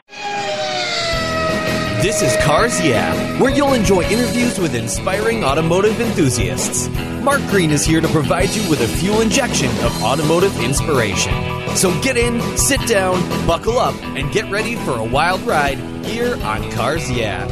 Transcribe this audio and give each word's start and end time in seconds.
This 2.03 2.21
is 2.21 2.37
Cars 2.45 2.79
Yeah, 2.85 3.15
where 3.41 3.51
you'll 3.51 3.73
enjoy 3.73 4.03
interviews 4.03 4.59
with 4.59 4.75
inspiring 4.75 5.43
automotive 5.43 5.99
enthusiasts. 5.99 6.91
Mark 7.23 7.41
Green 7.49 7.71
is 7.71 7.87
here 7.87 8.03
to 8.03 8.09
provide 8.09 8.51
you 8.51 8.69
with 8.69 8.83
a 8.83 8.89
fuel 8.99 9.23
injection 9.23 9.71
of 9.87 10.03
automotive 10.03 10.55
inspiration. 10.63 11.33
So 11.77 11.99
get 12.03 12.19
in, 12.19 12.43
sit 12.59 12.87
down, 12.87 13.23
buckle 13.47 13.79
up, 13.79 13.95
and 14.03 14.31
get 14.33 14.51
ready 14.51 14.75
for 14.77 14.99
a 14.99 15.05
wild 15.05 15.41
ride 15.47 15.79
here 16.05 16.35
on 16.45 16.71
Cars 16.73 17.11
Yeah. 17.11 17.49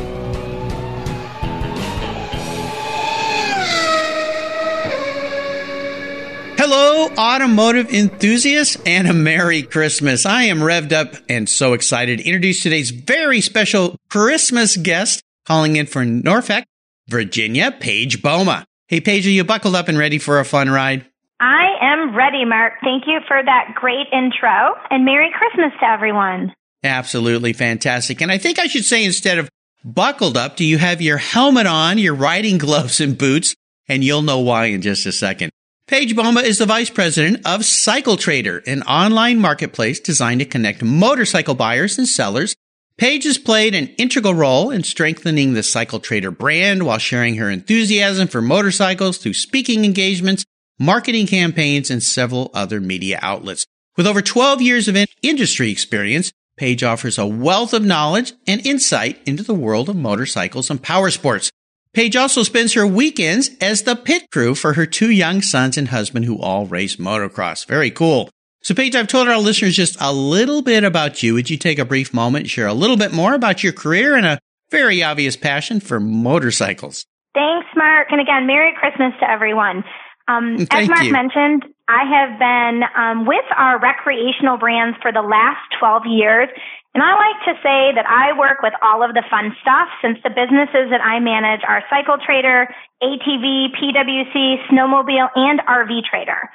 Hello, 6.65 7.09
automotive 7.19 7.93
enthusiasts, 7.93 8.81
and 8.87 9.09
a 9.09 9.13
Merry 9.13 9.63
Christmas. 9.63 10.25
I 10.25 10.45
am 10.45 10.61
revved 10.61 10.93
up 10.93 11.17
and 11.29 11.49
so 11.49 11.73
excited 11.73 12.21
to 12.21 12.25
introduce 12.25 12.63
today's 12.63 12.93
very 12.93 13.41
special 13.41 13.97
Christmas 14.09 14.77
guest 14.77 15.25
calling 15.45 15.75
in 15.75 15.87
from 15.87 16.21
Norfolk, 16.21 16.65
Virginia, 17.09 17.73
Paige 17.73 18.23
Bouma. 18.23 18.63
Hey, 18.87 19.01
Paige, 19.01 19.27
are 19.27 19.31
you 19.31 19.43
buckled 19.43 19.75
up 19.75 19.89
and 19.89 19.99
ready 19.99 20.19
for 20.19 20.39
a 20.39 20.45
fun 20.45 20.71
ride? 20.71 21.05
I 21.41 21.65
am 21.83 22.15
ready, 22.15 22.45
Mark. 22.45 22.75
Thank 22.81 23.09
you 23.09 23.19
for 23.27 23.43
that 23.45 23.75
great 23.75 24.07
intro, 24.13 24.77
and 24.89 25.05
Merry 25.05 25.33
Christmas 25.37 25.73
to 25.81 25.87
everyone. 25.89 26.55
Absolutely 26.85 27.55
fantastic. 27.55 28.21
And 28.21 28.31
I 28.31 28.39
think 28.39 28.61
I 28.61 28.69
should 28.69 28.85
say 28.85 29.05
instead 29.05 29.39
of 29.39 29.49
buckled 29.85 30.37
up, 30.37 30.55
do 30.55 30.65
you 30.65 30.79
have 30.79 31.03
your 31.03 31.19
helmet 31.19 31.67
on, 31.67 31.99
your 31.99 32.15
riding 32.15 32.59
gloves 32.59 33.01
and 33.01 33.19
boots? 33.19 33.57
And 33.89 34.05
you'll 34.05 34.23
know 34.23 34.39
why 34.39 34.67
in 34.67 34.81
just 34.81 35.07
a 35.07 35.13
second. 35.13 35.51
Paige 35.93 36.17
Bouma 36.17 36.43
is 36.43 36.57
the 36.57 36.65
vice 36.65 36.89
president 36.89 37.47
of 37.47 37.67
Cycle 37.67 38.17
Trader, 38.17 38.63
an 38.67 38.83
online 38.85 39.39
marketplace 39.39 40.01
designed 40.01 40.41
to 40.41 40.47
connect 40.47 40.83
motorcycle 40.83 41.55
buyers 41.55 41.99
and 41.99 42.09
sellers. 42.09 42.57
Paige 42.97 43.25
has 43.25 43.37
played 43.37 43.75
an 43.75 43.89
integral 43.99 44.33
role 44.33 44.71
in 44.71 44.85
strengthening 44.85 45.53
the 45.53 45.63
Cycle 45.63 46.01
Trader 46.01 46.31
brand 46.31 46.85
while 46.85 46.97
sharing 46.97 47.35
her 47.35 47.51
enthusiasm 47.51 48.27
for 48.27 48.41
motorcycles 48.41 49.19
through 49.19 49.35
speaking 49.35 49.85
engagements, 49.85 50.47
marketing 50.79 51.27
campaigns, 51.27 51.91
and 51.91 52.03
several 52.03 52.51
other 52.55 52.81
media 52.81 53.19
outlets. 53.21 53.67
With 53.95 54.07
over 54.07 54.23
12 54.23 54.63
years 54.63 54.89
of 54.89 54.97
industry 55.21 55.71
experience, 55.71 56.33
Paige 56.57 56.85
offers 56.85 57.19
a 57.19 57.27
wealth 57.27 57.75
of 57.75 57.85
knowledge 57.85 58.33
and 58.47 58.67
insight 58.67 59.21
into 59.27 59.43
the 59.43 59.53
world 59.53 59.91
of 59.91 59.97
motorcycles 59.97 60.71
and 60.71 60.83
power 60.83 61.11
sports. 61.11 61.53
Paige 61.95 62.17
also 62.17 62.43
spends 62.43 62.73
her 62.73 62.87
weekends 62.87 63.51
as 63.61 63.83
the 63.83 63.95
pit 63.95 64.31
crew 64.31 64.55
for 64.55 64.73
her 64.75 64.87
two 64.87 65.11
young 65.11 65.43
sons 65.43 65.77
and 65.77 65.89
husband 65.89 66.25
who 66.25 66.41
all 66.41 66.65
race 66.65 66.97
motocross. 66.97 67.67
Very 67.67 67.91
cool. 67.91 68.31
So 68.63 68.75
Paige, 68.75 68.95
I've 68.95 69.09
told 69.09 69.29
our 69.29 69.39
listeners 69.39 69.77
just 69.77 70.01
a 70.01 70.13
little 70.13 70.63
bit 70.63 70.85
about 70.85 71.23
you. 71.23 71.35
Would 71.35 71.51
you 71.51 71.59
take 71.59 71.79
a 71.79 71.85
brief 71.85 72.15
moment, 72.15 72.49
share 72.49 72.67
a 72.67 72.73
little 72.73 72.97
bit 72.97 73.13
more 73.13 73.35
about 73.35 73.63
your 73.63 73.73
career 73.73 74.17
and 74.17 74.25
a 74.25 74.39
very 74.71 75.03
obvious 75.03 75.37
passion 75.37 75.81
for 75.81 76.01
motorcycles? 76.01 77.05
Thanks, 77.35 77.67
Mark. 77.77 78.09
And 78.11 78.21
again, 78.21 78.47
Merry 78.47 78.73
Christmas 78.79 79.13
to 79.21 79.31
everyone. 79.31 79.85
Um, 80.29 80.67
as 80.71 80.89
Mark 80.89 81.03
you. 81.03 81.13
mentioned, 81.13 81.65
I 81.89 82.05
have 82.05 82.39
been 82.39 82.83
um, 82.97 83.27
with 83.27 83.45
our 83.57 83.81
recreational 83.81 84.57
brands 84.57 84.97
for 85.03 85.13
the 85.13 85.21
last 85.21 85.61
12 85.79 86.03
years, 86.07 86.49
and 86.95 87.03
I 87.03 87.17
like 87.17 87.41
to 87.49 87.55
say 87.65 87.97
that 87.97 88.05
I 88.05 88.37
work 88.37 88.61
with 88.61 88.75
all 88.83 89.03
of 89.03 89.15
the 89.15 89.25
fun 89.33 89.57
stuff 89.65 89.89
since 90.05 90.21
the 90.21 90.29
businesses 90.29 90.93
that 90.93 91.01
I 91.01 91.21
manage 91.21 91.65
are 91.65 91.81
Cycle 91.89 92.21
Trader, 92.21 92.69
ATV, 93.03 93.73
PWC, 93.73 94.69
Snowmobile, 94.69 95.33
and 95.35 95.61
RV 95.65 96.05
Trader. 96.05 96.51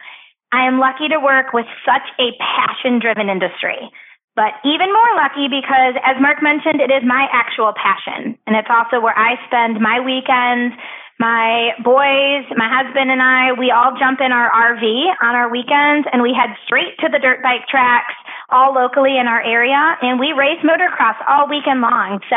I 0.53 0.67
am 0.67 0.79
lucky 0.79 1.09
to 1.09 1.19
work 1.19 1.53
with 1.53 1.65
such 1.83 2.05
a 2.21 2.37
passion 2.37 2.99
driven 2.99 3.29
industry. 3.29 3.89
But 4.37 4.53
even 4.61 4.93
more 4.93 5.13
lucky 5.17 5.49
because, 5.49 5.97
as 6.05 6.21
Mark 6.21 6.45
mentioned, 6.45 6.79
it 6.79 6.93
is 6.93 7.01
my 7.01 7.25
actual 7.33 7.73
passion. 7.73 8.37
And 8.45 8.55
it's 8.55 8.69
also 8.69 9.01
where 9.01 9.17
I 9.17 9.41
spend 9.49 9.81
my 9.81 9.97
weekends. 9.99 10.77
My 11.19 11.73
boys, 11.83 12.45
my 12.53 12.69
husband 12.69 13.09
and 13.09 13.21
I, 13.21 13.57
we 13.57 13.73
all 13.73 13.97
jump 13.97 14.21
in 14.21 14.31
our 14.31 14.49
RV 14.53 14.85
on 15.21 15.33
our 15.33 15.49
weekends 15.49 16.05
and 16.13 16.21
we 16.21 16.29
head 16.29 16.53
straight 16.65 16.93
to 17.01 17.09
the 17.09 17.17
dirt 17.17 17.41
bike 17.41 17.65
tracks 17.67 18.13
all 18.49 18.73
locally 18.73 19.17
in 19.19 19.27
our 19.27 19.41
area, 19.41 19.75
and 20.01 20.19
we 20.19 20.31
race 20.31 20.63
motocross 20.63 21.17
all 21.27 21.49
weekend 21.49 21.81
long. 21.81 22.19
So 22.29 22.35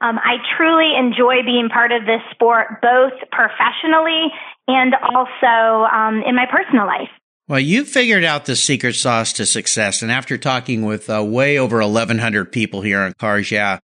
um, 0.00 0.18
I 0.18 0.42
truly 0.56 0.92
enjoy 0.98 1.44
being 1.44 1.68
part 1.72 1.92
of 1.92 2.06
this 2.06 2.20
sport, 2.32 2.82
both 2.82 3.12
professionally 3.30 4.32
and 4.66 4.94
also 4.94 5.86
um, 5.94 6.22
in 6.26 6.34
my 6.34 6.46
personal 6.50 6.86
life. 6.86 7.10
Well, 7.46 7.60
you 7.60 7.84
figured 7.84 8.24
out 8.24 8.46
the 8.46 8.56
secret 8.56 8.94
sauce 8.94 9.32
to 9.34 9.46
success, 9.46 10.02
and 10.02 10.10
after 10.10 10.38
talking 10.38 10.84
with 10.84 11.10
uh, 11.10 11.22
way 11.22 11.58
over 11.58 11.78
1,100 11.78 12.50
people 12.50 12.80
here 12.80 13.00
on 13.00 13.12
Cars 13.12 13.50
Yeah, 13.50 13.78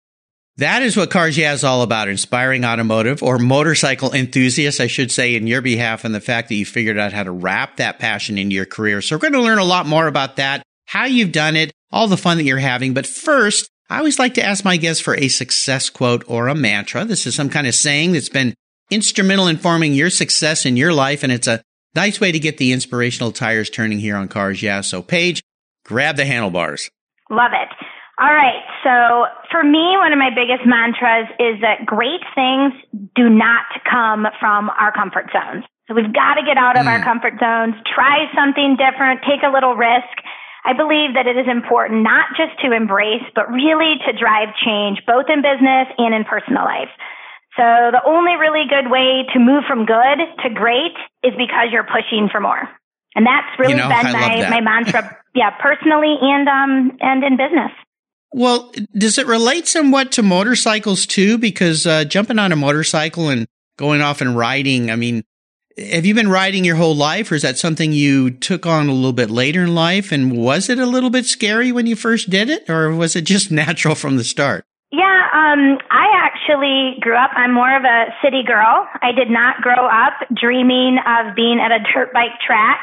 that 0.59 0.83
is 0.83 0.97
what 0.97 1.11
Cars 1.11 1.37
Yeah 1.37 1.53
is 1.53 1.65
all 1.65 1.83
about, 1.83 2.09
inspiring 2.09 2.65
automotive 2.65 3.23
or 3.23 3.39
motorcycle 3.39 4.13
enthusiasts, 4.13 4.81
I 4.81 4.87
should 4.87 5.11
say, 5.11 5.35
in 5.35 5.47
your 5.47 5.63
behalf, 5.63 6.05
and 6.05 6.15
the 6.15 6.21
fact 6.21 6.49
that 6.49 6.55
you 6.55 6.65
figured 6.65 6.99
out 6.99 7.13
how 7.13 7.25
to 7.25 7.31
wrap 7.31 7.77
that 7.77 7.99
passion 7.99 8.39
into 8.39 8.55
your 8.55 8.67
career. 8.67 9.03
So 9.03 9.17
we're 9.17 9.21
going 9.21 9.33
to 9.35 9.43
learn 9.43 9.59
a 9.59 9.65
lot 9.65 9.87
more 9.87 10.07
about 10.07 10.37
that 10.37 10.63
how 10.87 11.05
you've 11.05 11.33
done 11.33 11.57
it, 11.57 11.73
all 11.93 12.09
the 12.09 12.17
fun 12.17 12.39
that 12.39 12.45
you're 12.45 12.59
having. 12.59 12.95
But 12.95 13.07
first, 13.07 13.69
I 13.91 13.99
always 13.99 14.19
like 14.19 14.35
to 14.35 14.45
ask 14.45 14.65
my 14.65 14.77
guests 14.77 15.03
for 15.03 15.17
a 15.17 15.29
success 15.29 15.91
quote 15.91 16.25
or 16.27 16.49
a 16.49 16.55
mantra. 16.55 17.05
This 17.05 17.27
is 17.27 17.35
some 17.35 17.51
kind 17.51 17.67
of 17.67 17.75
saying 17.75 18.13
that's 18.13 18.29
been 18.29 18.55
instrumental 18.91 19.49
in 19.49 19.59
forming 19.59 19.93
your 19.95 20.11
success 20.11 20.65
in 20.65 20.77
your 20.77 20.93
life. 20.93 21.23
And 21.23 21.33
it's 21.33 21.47
a 21.47 21.63
nice 21.95 22.21
way 22.21 22.33
to 22.33 22.39
get 22.39 22.59
the 22.59 22.73
inspirational 22.73 23.33
tires 23.33 23.69
turning 23.69 23.99
here 23.99 24.17
on 24.17 24.29
cars. 24.29 24.63
Yeah. 24.63 24.81
So 24.81 25.03
Paige, 25.03 25.43
grab 25.85 26.17
the 26.17 26.25
handlebars. 26.25 26.89
Love 27.31 27.53
it. 27.53 27.69
All 28.17 28.33
right. 28.33 28.65
So 28.81 29.29
for 29.53 29.63
me, 29.63 29.93
one 30.01 30.13
of 30.13 30.19
my 30.19 30.33
biggest 30.33 30.65
mantras 30.65 31.29
is 31.37 31.61
that 31.61 31.85
great 31.85 32.25
things 32.33 32.73
do 33.13 33.29
not 33.29 33.69
come 33.85 34.25
from 34.41 34.73
our 34.73 34.89
comfort 34.89 35.29
zones. 35.37 35.69
So 35.85 35.93
we've 35.93 36.13
got 36.17 36.41
to 36.41 36.43
get 36.43 36.57
out 36.57 36.81
of 36.81 36.89
mm. 36.89 36.93
our 36.97 37.05
comfort 37.05 37.37
zones, 37.37 37.77
try 37.85 38.25
something 38.33 38.81
different, 38.81 39.21
take 39.29 39.45
a 39.45 39.53
little 39.53 39.77
risk. 39.77 40.17
I 40.65 40.73
believe 40.73 41.13
that 41.15 41.29
it 41.29 41.37
is 41.37 41.47
important 41.47 42.03
not 42.03 42.33
just 42.41 42.57
to 42.65 42.73
embrace, 42.73 43.23
but 43.37 43.53
really 43.53 44.01
to 44.09 44.11
drive 44.17 44.51
change, 44.65 45.05
both 45.07 45.29
in 45.29 45.45
business 45.45 45.87
and 46.01 46.17
in 46.17 46.25
personal 46.25 46.65
life. 46.65 46.91
So 47.55 47.65
the 47.93 48.03
only 48.03 48.41
really 48.41 48.65
good 48.65 48.89
way 48.89 49.29
to 49.33 49.39
move 49.39 49.69
from 49.69 49.85
good 49.85 50.19
to 50.43 50.49
great 50.51 50.97
is 51.23 51.37
because 51.37 51.69
you're 51.69 51.87
pushing 51.87 52.33
for 52.33 52.41
more. 52.41 52.65
And 53.15 53.25
that's 53.29 53.49
really 53.61 53.77
you 53.77 53.81
know, 53.81 53.89
been 53.89 54.13
my, 54.13 54.49
my 54.49 54.61
mantra, 54.61 55.05
yeah, 55.35 55.53
personally 55.61 56.17
and, 56.21 56.49
um, 56.49 56.97
and 57.01 57.23
in 57.23 57.37
business. 57.37 57.73
Well, 58.33 58.73
does 58.97 59.19
it 59.19 59.27
relate 59.27 59.67
somewhat 59.67 60.13
to 60.13 60.23
motorcycles 60.23 61.07
too? 61.07 61.39
Because, 61.39 61.87
uh, 61.87 62.05
jumping 62.05 62.39
on 62.39 62.53
a 62.53 62.57
motorcycle 62.57 63.29
and 63.29 63.47
going 63.79 64.01
off 64.01 64.21
and 64.21 64.37
riding, 64.37 64.91
I 64.91 64.97
mean, 64.97 65.25
have 65.79 66.07
you 66.07 66.15
been 66.15 66.31
riding 66.31 66.65
your 66.65 66.77
whole 66.77 66.97
life, 66.97 67.31
or 67.31 67.35
is 67.35 67.43
that 67.43 67.59
something 67.59 67.93
you 67.93 68.31
took 68.31 68.65
on 68.65 68.89
a 68.89 68.93
little 68.93 69.13
bit 69.13 69.31
later 69.31 69.63
in 69.63 69.75
life? 69.75 70.11
And 70.11 70.37
was 70.37 70.71
it 70.71 70.79
a 70.79 70.87
little 70.87 71.11
bit 71.11 71.27
scary 71.27 71.71
when 71.71 71.87
you 71.87 71.97
first 71.97 72.31
did 72.31 72.49
it, 72.49 72.69
or 72.71 72.93
was 72.93 73.15
it 73.15 73.23
just 73.23 73.51
natural 73.53 73.95
from 73.95 74.17
the 74.17 74.25
start? 74.25 74.65
Yeah, 74.91 75.27
um, 75.35 75.79
I 75.91 76.07
actually 76.15 76.97
grew 77.01 77.17
up. 77.17 77.31
I'm 77.35 77.53
more 77.53 77.77
of 77.77 77.85
a 77.85 78.15
city 78.23 78.43
girl. 78.47 78.87
I 79.03 79.13
did 79.13 79.29
not 79.29 79.61
grow 79.61 79.87
up 79.87 80.15
dreaming 80.33 80.99
of 81.05 81.35
being 81.35 81.59
at 81.61 81.73
a 81.73 81.81
dirt 81.93 82.13
bike 82.13 82.41
track. 82.47 82.83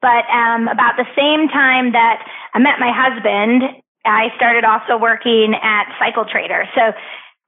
But 0.00 0.28
um, 0.28 0.68
about 0.68 0.96
the 0.96 1.06
same 1.16 1.48
time 1.48 1.92
that 1.92 2.26
I 2.52 2.58
met 2.58 2.76
my 2.80 2.92
husband, 2.92 3.83
I 4.04 4.28
started 4.36 4.64
also 4.64 4.98
working 5.00 5.54
at 5.60 5.84
Cycle 5.98 6.24
Trader. 6.24 6.64
So 6.74 6.92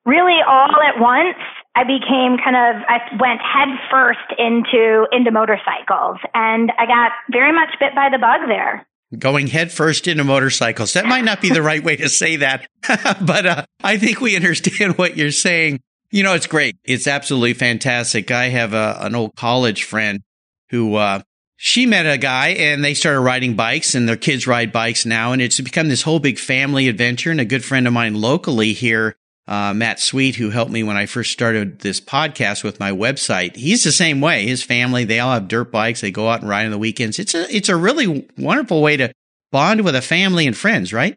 really 0.05 0.39
all 0.47 0.81
at 0.81 0.99
once, 0.99 1.37
I 1.75 1.85
became 1.85 2.39
kind 2.43 2.57
of 2.57 2.83
I 2.89 3.01
went 3.21 3.41
head 3.43 3.69
first 3.91 4.33
into 4.39 5.07
into 5.13 5.31
motorcycles 5.31 6.19
and 6.33 6.73
I 6.79 6.87
got 6.87 7.13
very 7.31 7.53
much 7.53 7.69
bit 7.79 7.95
by 7.95 8.09
the 8.11 8.19
bug 8.19 8.49
there. 8.49 8.87
Going 9.19 9.47
head 9.47 9.71
first 9.71 10.09
into 10.09 10.25
motorcycles. 10.25 10.95
That 10.95 11.07
might 11.07 11.25
not 11.25 11.41
be 11.41 11.51
the 11.51 11.63
right 11.63 11.85
way 11.85 11.97
to 11.97 12.09
say 12.09 12.37
that, 12.37 12.67
but 13.21 13.47
uh, 13.47 13.65
I 13.85 13.99
think 13.99 14.21
we 14.21 14.35
understand 14.35 14.99
what 14.99 15.17
you're 15.17 15.31
saying. 15.31 15.81
You 16.11 16.23
know, 16.23 16.35
it's 16.35 16.47
great. 16.47 16.77
It's 16.83 17.07
absolutely 17.07 17.53
fantastic. 17.53 18.31
I 18.31 18.49
have 18.49 18.73
a, 18.73 18.97
an 19.01 19.15
old 19.15 19.37
college 19.37 19.85
friend 19.85 20.23
who 20.71 20.97
uh, 20.97 21.21
she 21.57 21.87
met 21.87 22.07
a 22.07 22.19
guy 22.19 22.49
and 22.49 22.85
they 22.85 22.95
started 22.95 23.21
riding 23.21 23.57
bikes 23.57 23.95
and 23.95 24.09
their 24.09 24.17
kids 24.17 24.47
ride 24.47 24.73
bikes 24.73 25.07
now. 25.07 25.33
And 25.33 25.41
it's 25.41 25.61
become 25.61 25.89
this 25.89 26.03
whole 26.03 26.19
big 26.19 26.39
family 26.39 26.89
adventure. 26.89 27.31
And 27.31 27.41
a 27.41 27.45
good 27.45 27.65
friend 27.65 27.87
of 27.87 27.93
mine 27.93 28.15
locally 28.15 28.73
here 28.73 29.17
uh, 29.49 29.73
Matt 29.73 30.01
Sweet, 30.01 30.37
who 30.37 30.51
helped 30.51 30.73
me 30.73 30.83
when 30.83 30.97
I 30.97 31.07
first 31.07 31.33
started 31.33 31.79
this 31.81 32.01
podcast 32.01 32.65
with 32.65 32.81
my 32.81 32.91
website. 32.91 33.57
He's 33.57 33.85
the 33.85 33.93
same 33.93 34.21
way. 34.21 34.47
His 34.47 34.63
family, 34.63 35.05
they 35.05 35.21
all 35.21 35.33
have 35.33 35.49
dirt 35.49 35.71
bikes. 35.71 36.01
They 36.01 36.11
go 36.11 36.29
out 36.29 36.41
and 36.41 36.49
ride 36.49 36.65
on 36.65 36.73
the 36.73 36.79
weekends. 36.79 37.19
It's 37.19 37.35
a, 37.35 37.47
it's 37.55 37.69
a 37.69 37.77
really 37.77 38.29
wonderful 38.37 38.83
way 38.83 38.97
to 38.97 39.13
bond 39.53 39.85
with 39.85 39.95
a 39.95 40.03
family 40.03 40.47
and 40.47 40.57
friends, 40.57 40.93
right? 40.93 41.17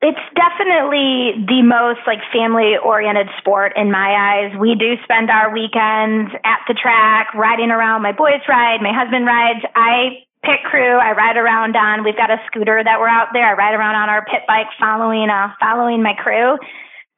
It's 0.00 0.24
definitely 0.38 1.42
the 1.42 1.62
most 1.66 2.06
like 2.06 2.22
family 2.30 2.78
oriented 2.78 3.26
sport 3.38 3.72
in 3.74 3.90
my 3.90 4.14
eyes. 4.14 4.54
We 4.54 4.78
do 4.78 4.94
spend 5.02 5.28
our 5.28 5.50
weekends 5.50 6.30
at 6.46 6.62
the 6.70 6.74
track, 6.78 7.34
riding 7.34 7.70
around. 7.74 8.02
My 8.02 8.12
boys 8.12 8.46
ride, 8.46 8.78
my 8.78 8.94
husband 8.94 9.26
rides. 9.26 9.66
I 9.74 10.22
pit 10.42 10.62
crew. 10.70 10.94
I 10.94 11.18
ride 11.18 11.36
around 11.36 11.74
on. 11.74 12.04
We've 12.04 12.16
got 12.16 12.30
a 12.30 12.38
scooter 12.46 12.78
that 12.78 13.00
we're 13.00 13.10
out 13.10 13.34
there. 13.34 13.42
I 13.42 13.54
ride 13.58 13.74
around 13.74 13.96
on 13.96 14.08
our 14.08 14.24
pit 14.24 14.46
bike, 14.46 14.70
following 14.78 15.30
uh, 15.30 15.50
following 15.58 16.02
my 16.02 16.14
crew. 16.14 16.58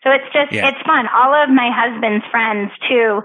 So 0.03 0.09
it's 0.09 0.33
just 0.33 0.53
yeah. 0.53 0.73
it's 0.73 0.81
fun. 0.87 1.05
All 1.13 1.37
of 1.37 1.53
my 1.53 1.69
husband's 1.69 2.25
friends 2.33 2.73
too 2.89 3.21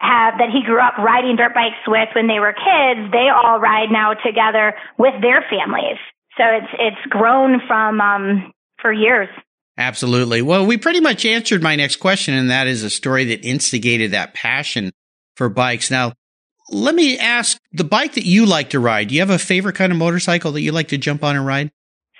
have 0.00 0.38
that 0.38 0.52
he 0.52 0.62
grew 0.62 0.78
up 0.78 0.98
riding 0.98 1.36
dirt 1.36 1.54
bikes 1.54 1.82
with 1.88 2.08
when 2.14 2.28
they 2.28 2.38
were 2.38 2.52
kids. 2.52 3.10
They 3.10 3.32
all 3.32 3.58
ride 3.58 3.90
now 3.90 4.14
together 4.14 4.76
with 4.98 5.16
their 5.22 5.44
families. 5.48 5.98
So 6.36 6.44
it's 6.44 6.72
it's 6.78 7.04
grown 7.08 7.60
from 7.66 8.00
um, 8.00 8.52
for 8.80 8.92
years. 8.92 9.28
Absolutely. 9.76 10.42
Well, 10.42 10.66
we 10.66 10.76
pretty 10.76 11.00
much 11.00 11.24
answered 11.24 11.62
my 11.62 11.76
next 11.76 11.96
question, 11.96 12.34
and 12.34 12.50
that 12.50 12.66
is 12.66 12.82
a 12.82 12.90
story 12.90 13.26
that 13.26 13.44
instigated 13.44 14.10
that 14.10 14.34
passion 14.34 14.90
for 15.36 15.48
bikes. 15.48 15.90
Now, 15.90 16.14
let 16.70 16.94
me 16.94 17.16
ask 17.16 17.58
the 17.72 17.84
bike 17.84 18.14
that 18.14 18.26
you 18.26 18.44
like 18.44 18.70
to 18.70 18.80
ride. 18.80 19.08
Do 19.08 19.14
you 19.14 19.20
have 19.20 19.30
a 19.30 19.38
favorite 19.38 19.76
kind 19.76 19.92
of 19.92 19.98
motorcycle 19.98 20.52
that 20.52 20.62
you 20.62 20.72
like 20.72 20.88
to 20.88 20.98
jump 20.98 21.22
on 21.22 21.36
and 21.36 21.46
ride? 21.46 21.70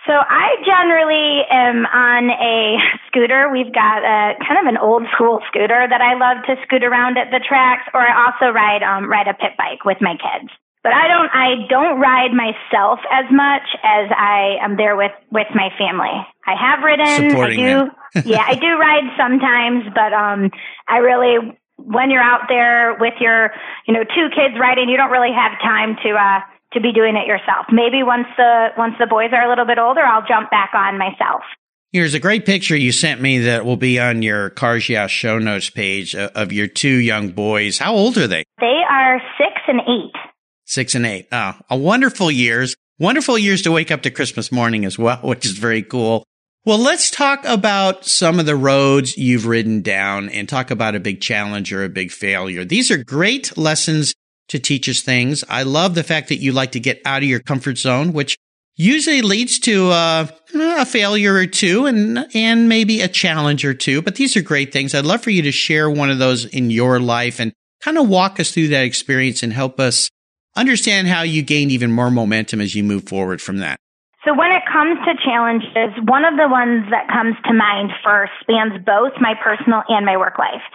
So 0.07 0.15
I 0.15 0.57
generally 0.65 1.43
am 1.51 1.85
on 1.85 2.31
a 2.31 2.79
scooter. 3.09 3.51
We've 3.53 3.75
got 3.75 4.07
a 4.07 4.39
kind 4.39 4.61
of 4.63 4.73
an 4.73 4.79
old 4.79 5.03
school 5.13 5.41
scooter 5.49 5.85
that 5.91 6.01
I 6.01 6.15
love 6.15 6.45
to 6.47 6.55
scoot 6.65 6.85
around 6.85 7.19
at 7.19 7.31
the 7.31 7.45
tracks, 7.47 7.91
or 7.93 8.01
I 8.01 8.27
also 8.27 8.55
ride 8.55 8.83
um, 8.83 9.11
ride 9.11 9.29
a 9.29 9.35
pit 9.35 9.53
bike 9.59 9.85
with 9.85 9.99
my 10.01 10.15
kids 10.15 10.49
but 10.89 10.97
I 10.97 11.05
don't 11.05 11.29
I 11.29 11.49
don't 11.69 12.01
ride 12.01 12.33
myself 12.33 13.01
as 13.13 13.27
much 13.29 13.69
as 13.85 14.09
I 14.09 14.57
am 14.65 14.81
there 14.81 14.97
with 14.97 15.13
with 15.31 15.49
my 15.53 15.69
family. 15.77 16.17
I 16.49 16.57
have 16.57 16.81
ridden. 16.81 17.29
Supporting 17.29 17.61
I 17.61 17.85
do. 17.85 18.25
yeah, 18.25 18.41
I 18.41 18.55
do 18.55 18.73
ride 18.81 19.05
sometimes, 19.21 19.85
but 19.93 20.17
um, 20.17 20.49
I 20.89 21.05
really 21.05 21.53
when 21.77 22.11
you're 22.11 22.25
out 22.25 22.49
there 22.49 22.97
with 22.99 23.21
your 23.21 23.53
you 23.87 23.93
know 23.93 24.01
two 24.01 24.33
kids 24.33 24.57
riding, 24.59 24.89
you 24.89 24.97
don't 24.97 25.11
really 25.11 25.37
have 25.37 25.61
time 25.61 25.97
to 26.01 26.11
uh 26.17 26.41
to 26.73 26.81
be 26.81 26.93
doing 26.97 27.17
it 27.21 27.29
yourself. 27.29 27.69
Maybe 27.69 28.01
once 28.03 28.29
the 28.39 28.69
once 28.79 28.95
the 28.99 29.07
boys 29.07 29.29
are 29.37 29.45
a 29.45 29.49
little 29.51 29.67
bit 29.67 29.77
older, 29.77 30.01
I'll 30.01 30.25
jump 30.27 30.49
back 30.51 30.71
on 30.73 30.97
myself. 30.97 31.45
Here's 31.93 32.15
a 32.15 32.21
great 32.21 32.47
picture 32.47 32.77
you 32.77 32.93
sent 32.93 33.21
me 33.21 33.41
that 33.41 33.67
will 33.67 33.77
be 33.77 33.99
on 33.99 34.23
your 34.23 34.49
Cars 34.49 34.89
Yeah 34.89 35.07
show 35.07 35.39
notes 35.39 35.69
page 35.69 36.15
uh, 36.15 36.31
of 36.35 36.51
your 36.51 36.67
two 36.67 36.97
young 36.97 37.33
boys. 37.33 37.77
How 37.77 37.93
old 37.93 38.17
are 38.17 38.27
they? 38.27 38.45
They 38.59 38.81
are 38.89 39.21
six 39.37 39.53
and 39.69 39.81
eight 39.81 40.17
six 40.69 40.95
and 40.95 41.05
eight. 41.05 41.27
Oh, 41.33 41.55
a 41.69 41.77
wonderful 41.77 42.31
years, 42.31 42.77
wonderful 42.99 43.37
years 43.37 43.63
to 43.63 43.73
wake 43.73 43.91
up 43.91 44.03
to 44.03 44.11
Christmas 44.11 44.53
morning 44.53 44.85
as 44.85 44.99
well, 44.99 45.17
which 45.23 45.45
is 45.45 45.53
very 45.53 45.83
cool. 45.83 46.25
Well, 46.65 46.79
let's 46.79 47.11
talk 47.11 47.45
about 47.47 48.05
some 48.05 48.39
of 48.39 48.47
the 48.47 48.57
roads 48.57 49.17
you've 49.17 49.47
ridden 49.47 49.81
down 49.81 50.29
and 50.29 50.49
talk 50.49 50.71
about 50.71 50.95
a 50.95 51.01
big 51.01 51.21
challenge 51.21 51.73
or 51.73 51.83
a 51.83 51.89
big 51.89 52.11
failure. 52.11 52.65
These 52.65 52.91
are 52.91 53.03
great 53.03 53.57
lessons 53.57 54.13
to 54.49 54.59
teach 54.59 54.89
us 54.89 55.01
things. 55.01 55.45
I 55.49 55.63
love 55.63 55.95
the 55.95 56.03
fact 56.03 56.29
that 56.29 56.37
you 56.37 56.53
like 56.53 56.73
to 56.73 56.81
get 56.81 57.01
out 57.07 57.23
of 57.23 57.29
your 57.29 57.41
comfort 57.41 57.79
zone, 57.79 58.13
which 58.13 58.37
usually 58.77 59.23
leads 59.23 59.59
to 59.61 59.89
uh, 59.89 60.27
a 60.55 60.85
failure 60.85 61.35
or 61.35 61.47
two 61.47 61.87
and 61.87 62.27
and 62.35 62.69
maybe 62.69 63.01
a 63.01 63.09
challenge 63.09 63.65
or 63.65 63.75
two. 63.75 64.03
But 64.03 64.17
these 64.17 64.37
are 64.37 64.43
great 64.43 64.73
things. 64.73 64.95
I'd 64.95 65.07
love 65.07 65.23
for 65.23 65.31
you 65.31 65.43
to 65.43 65.53
share 65.53 65.89
one 65.89 66.11
of 66.11 66.19
those 66.19 66.45
in 66.45 66.71
your 66.71 67.01
life 67.01 67.41
and 67.41 67.53
kind 67.81 67.97
of 67.97 68.09
walk 68.09 68.41
us 68.41 68.53
through 68.53 68.69
that 68.69 68.85
experience 68.85 69.43
and 69.43 69.53
help 69.53 69.81
us 69.81 70.11
understand 70.59 71.07
how 71.07 71.23
you 71.23 71.43
gained 71.43 71.71
even 71.71 71.93
more 71.93 72.11
momentum 72.11 72.61
as 72.61 72.75
you 72.75 72.83
move 72.83 73.09
forward 73.09 73.41
from 73.41 73.59
that. 73.59 73.79
So, 74.27 74.35
when 74.35 74.51
it 74.51 74.67
comes 74.67 74.99
to 75.07 75.15
challenges, 75.25 75.95
one 76.05 76.27
of 76.27 76.35
the 76.35 76.51
ones 76.51 76.91
that 76.91 77.07
comes 77.07 77.39
to 77.47 77.55
mind 77.55 77.95
first 78.03 78.35
spans 78.43 78.75
both 78.85 79.15
my 79.23 79.39
personal 79.39 79.87
and 79.89 80.05
my 80.05 80.19
work 80.19 80.39
life. 80.39 80.67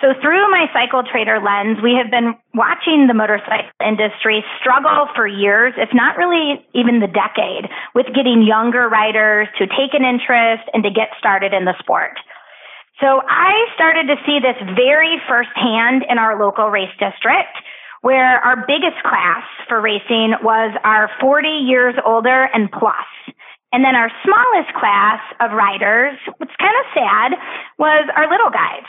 So, 0.00 0.14
through 0.22 0.46
my 0.54 0.70
cycle 0.72 1.02
trader 1.02 1.42
lens, 1.42 1.82
we 1.82 1.98
have 1.98 2.06
been 2.06 2.38
watching 2.54 3.10
the 3.10 3.18
motorcycle 3.18 3.74
industry 3.82 4.46
struggle 4.62 5.10
for 5.18 5.26
years, 5.26 5.74
if 5.76 5.90
not 5.92 6.16
really 6.16 6.62
even 6.72 7.02
the 7.02 7.10
decade, 7.10 7.66
with 7.98 8.06
getting 8.14 8.46
younger 8.46 8.86
riders 8.88 9.48
to 9.58 9.66
take 9.66 9.98
an 9.98 10.06
interest 10.06 10.62
and 10.72 10.86
to 10.86 10.90
get 10.94 11.10
started 11.18 11.52
in 11.52 11.66
the 11.66 11.74
sport. 11.82 12.14
So, 13.02 13.26
I 13.26 13.66
started 13.74 14.06
to 14.06 14.22
see 14.22 14.38
this 14.38 14.56
very 14.78 15.18
firsthand 15.26 16.06
in 16.06 16.16
our 16.16 16.38
local 16.38 16.70
race 16.70 16.94
district 17.02 17.58
where 18.02 18.38
our 18.44 18.64
biggest 18.66 19.02
class 19.02 19.44
for 19.68 19.80
racing 19.80 20.34
was 20.42 20.76
our 20.84 21.10
40 21.20 21.48
years 21.48 21.94
older 22.04 22.48
and 22.54 22.70
plus. 22.70 23.06
And 23.72 23.84
then 23.84 23.94
our 23.94 24.10
smallest 24.24 24.72
class 24.74 25.20
of 25.40 25.52
riders, 25.52 26.18
what's 26.38 26.56
kind 26.58 26.74
of 26.80 26.86
sad, 26.94 27.38
was 27.78 28.08
our 28.16 28.30
little 28.30 28.50
guys. 28.50 28.86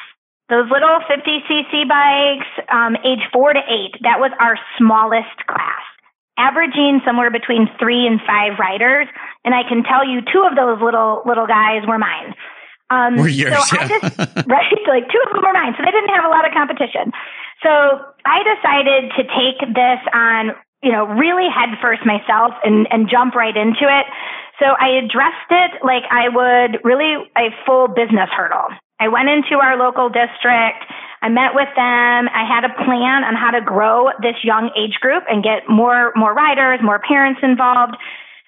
Those 0.49 0.69
little 0.71 0.99
50cc 1.05 1.87
bikes, 1.87 2.47
um, 2.71 2.95
age 3.05 3.21
four 3.31 3.53
to 3.53 3.59
eight, 3.59 4.01
that 4.01 4.19
was 4.19 4.31
our 4.39 4.57
smallest 4.77 5.45
class, 5.45 5.83
averaging 6.37 7.01
somewhere 7.05 7.29
between 7.29 7.69
three 7.77 8.07
and 8.07 8.19
five 8.25 8.57
riders. 8.57 9.07
And 9.45 9.53
I 9.53 9.61
can 9.67 9.83
tell 9.83 10.07
you 10.07 10.21
two 10.21 10.47
of 10.49 10.55
those 10.55 10.81
little, 10.81 11.21
little 11.25 11.45
guys 11.45 11.85
were 11.85 11.99
mine. 11.99 12.33
Um, 12.89 13.17
were 13.17 13.29
yours, 13.29 13.53
so 13.69 13.77
I 13.77 13.87
just, 13.87 14.17
right, 14.49 14.81
like 14.89 15.05
two 15.13 15.21
of 15.25 15.33
them 15.33 15.45
were 15.45 15.53
mine. 15.53 15.73
So 15.77 15.85
they 15.85 15.91
didn't 15.91 16.09
have 16.09 16.25
a 16.25 16.33
lot 16.33 16.45
of 16.45 16.53
competition. 16.53 17.13
So 17.61 17.69
I 18.25 18.41
decided 18.41 19.11
to 19.17 19.23
take 19.29 19.59
this 19.61 20.01
on, 20.13 20.57
you 20.81 20.91
know, 20.91 21.05
really 21.05 21.47
headfirst 21.51 22.01
myself 22.05 22.53
and, 22.63 22.87
and 22.89 23.09
jump 23.09 23.35
right 23.35 23.55
into 23.55 23.85
it. 23.85 24.05
So 24.59 24.65
I 24.65 24.99
addressed 24.99 25.49
it 25.49 25.71
like 25.83 26.03
I 26.09 26.27
would 26.29 26.83
really 26.83 27.15
a 27.37 27.53
full 27.65 27.87
business 27.87 28.29
hurdle. 28.35 28.73
I 28.99 29.07
went 29.07 29.29
into 29.29 29.61
our 29.61 29.77
local 29.77 30.09
district. 30.09 30.83
I 31.21 31.29
met 31.29 31.55
with 31.55 31.69
them. 31.75 32.27
I 32.31 32.43
had 32.43 32.63
a 32.63 32.73
plan 32.83 33.23
on 33.23 33.35
how 33.35 33.51
to 33.51 33.61
grow 33.61 34.11
this 34.21 34.35
young 34.43 34.71
age 34.75 34.99
group 34.99 35.23
and 35.29 35.43
get 35.43 35.69
more, 35.69 36.11
more 36.15 36.33
riders, 36.33 36.79
more 36.83 36.99
parents 36.99 37.39
involved. 37.43 37.95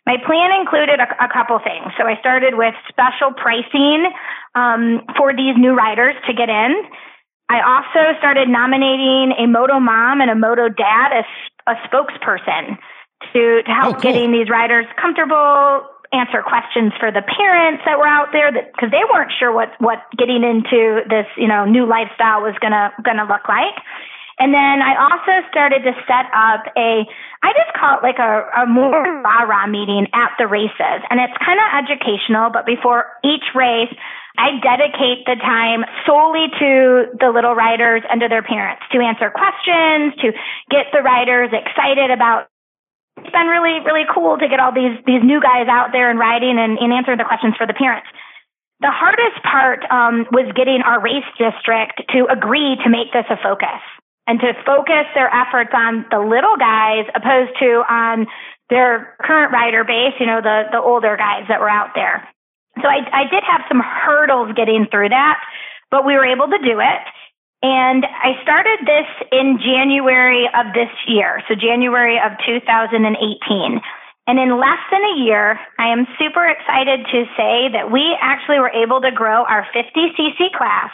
My 0.06 0.18
plan 0.26 0.50
included 0.60 1.00
a, 1.00 1.08
a 1.24 1.30
couple 1.30 1.60
things. 1.60 1.94
So 1.98 2.08
I 2.08 2.18
started 2.20 2.56
with 2.56 2.74
special 2.90 3.34
pricing 3.38 4.10
um, 4.56 5.06
for 5.18 5.34
these 5.34 5.54
new 5.58 5.74
riders 5.74 6.16
to 6.28 6.34
get 6.34 6.50
in. 6.50 6.74
I 7.50 7.62
also 7.62 8.18
started 8.18 8.48
nominating 8.48 9.36
a 9.38 9.46
moto 9.46 9.80
mom 9.80 10.22
and 10.22 10.32
a 10.32 10.36
moto 10.36 10.70
dad 10.70 11.12
as 11.12 11.28
a 11.68 11.76
spokesperson 11.88 12.80
to, 13.34 13.62
to 13.64 13.72
help 13.72 13.98
oh, 13.98 14.00
cool. 14.00 14.02
getting 14.02 14.32
these 14.32 14.50
riders 14.50 14.86
comfortable, 15.00 15.86
answer 16.14 16.42
questions 16.42 16.94
for 17.00 17.12
the 17.12 17.22
parents 17.22 17.84
that 17.86 18.00
were 18.00 18.08
out 18.08 18.30
there 18.32 18.52
because 18.52 18.90
they 18.90 19.04
weren't 19.12 19.32
sure 19.38 19.52
what, 19.52 19.70
what 19.80 20.00
getting 20.18 20.44
into 20.44 21.04
this, 21.08 21.28
you 21.38 21.48
know, 21.48 21.66
new 21.66 21.86
lifestyle 21.86 22.42
was 22.42 22.56
gonna, 22.60 22.92
gonna 23.04 23.28
look 23.28 23.48
like. 23.48 23.76
And 24.42 24.50
then 24.50 24.82
I 24.82 24.98
also 24.98 25.46
started 25.54 25.86
to 25.86 25.94
set 26.10 26.26
up 26.34 26.66
a, 26.74 27.06
I 27.46 27.50
just 27.54 27.78
call 27.78 28.02
it 28.02 28.02
like 28.02 28.18
a, 28.18 28.50
a 28.58 28.66
more 28.66 29.22
rah-rah 29.22 29.70
meeting 29.70 30.10
at 30.18 30.34
the 30.42 30.50
races. 30.50 30.98
And 31.14 31.22
it's 31.22 31.38
kind 31.38 31.62
of 31.62 31.68
educational, 31.86 32.50
but 32.50 32.66
before 32.66 33.06
each 33.22 33.54
race, 33.54 33.94
I 34.42 34.58
dedicate 34.58 35.30
the 35.30 35.38
time 35.38 35.86
solely 36.10 36.50
to 36.58 37.14
the 37.22 37.30
little 37.30 37.54
riders 37.54 38.02
and 38.10 38.18
to 38.26 38.34
their 38.34 38.42
parents 38.42 38.82
to 38.90 38.98
answer 38.98 39.30
questions, 39.30 40.18
to 40.26 40.34
get 40.74 40.90
the 40.90 41.06
riders 41.06 41.54
excited 41.54 42.10
about 42.10 42.50
it's 43.22 43.30
been 43.30 43.46
really, 43.46 43.86
really 43.86 44.10
cool 44.10 44.40
to 44.40 44.48
get 44.50 44.58
all 44.58 44.74
these 44.74 44.98
these 45.06 45.22
new 45.22 45.38
guys 45.38 45.68
out 45.70 45.92
there 45.92 46.10
and 46.10 46.18
riding 46.18 46.58
and, 46.58 46.80
and 46.80 46.90
answering 46.90 47.20
the 47.20 47.28
questions 47.28 47.54
for 47.54 47.68
the 47.68 47.78
parents. 47.78 48.08
The 48.80 48.90
hardest 48.90 49.44
part 49.46 49.86
um, 49.92 50.26
was 50.32 50.50
getting 50.56 50.82
our 50.82 50.98
race 50.98 51.28
district 51.38 52.02
to 52.18 52.26
agree 52.26 52.82
to 52.82 52.90
make 52.90 53.14
this 53.14 53.30
a 53.30 53.38
focus 53.38 53.84
and 54.28 54.40
to 54.40 54.54
focus 54.66 55.06
their 55.16 55.30
efforts 55.34 55.72
on 55.74 56.06
the 56.12 56.20
little 56.20 56.58
guys 56.58 57.06
opposed 57.16 57.58
to 57.60 57.84
on 57.90 58.28
their 58.70 59.16
current 59.22 59.52
rider 59.52 59.84
base, 59.84 60.14
you 60.20 60.26
know, 60.26 60.42
the 60.42 60.72
the 60.72 60.80
older 60.80 61.18
guys 61.18 61.46
that 61.50 61.60
were 61.60 61.70
out 61.70 61.92
there. 61.96 62.28
So 62.80 62.88
I, 62.88 63.04
I 63.12 63.24
did 63.28 63.44
have 63.44 63.68
some 63.68 63.82
hurdles 63.84 64.56
getting 64.56 64.88
through 64.90 65.10
that, 65.10 65.44
but 65.90 66.06
we 66.06 66.16
were 66.16 66.26
able 66.26 66.48
to 66.48 66.58
do 66.64 66.80
it. 66.80 67.04
And 67.62 68.06
I 68.06 68.42
started 68.42 68.80
this 68.88 69.10
in 69.32 69.60
January 69.62 70.50
of 70.50 70.74
this 70.74 70.90
year, 71.06 71.44
so 71.48 71.54
January 71.54 72.18
of 72.18 72.34
2018. 72.48 73.06
And 74.28 74.40
in 74.40 74.58
less 74.58 74.82
than 74.90 75.02
a 75.04 75.20
year, 75.20 75.60
I 75.78 75.92
am 75.92 76.08
super 76.18 76.48
excited 76.48 77.06
to 77.12 77.20
say 77.38 77.70
that 77.74 77.92
we 77.92 78.18
actually 78.22 78.60
were 78.60 78.72
able 78.72 79.02
to 79.02 79.12
grow 79.12 79.44
our 79.46 79.68
50cc 79.76 80.54
class 80.58 80.90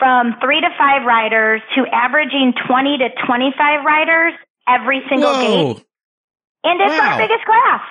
from 0.00 0.34
three 0.42 0.60
to 0.60 0.68
five 0.76 1.06
riders 1.06 1.60
to 1.76 1.86
averaging 1.92 2.54
20 2.66 2.98
to 2.98 3.08
25 3.26 3.84
riders 3.84 4.32
every 4.66 5.02
single 5.08 5.30
Whoa. 5.30 5.74
gate. 5.74 5.84
And 6.64 6.80
it's 6.80 6.98
wow. 6.98 7.12
our 7.12 7.18
biggest 7.18 7.44
class. 7.44 7.82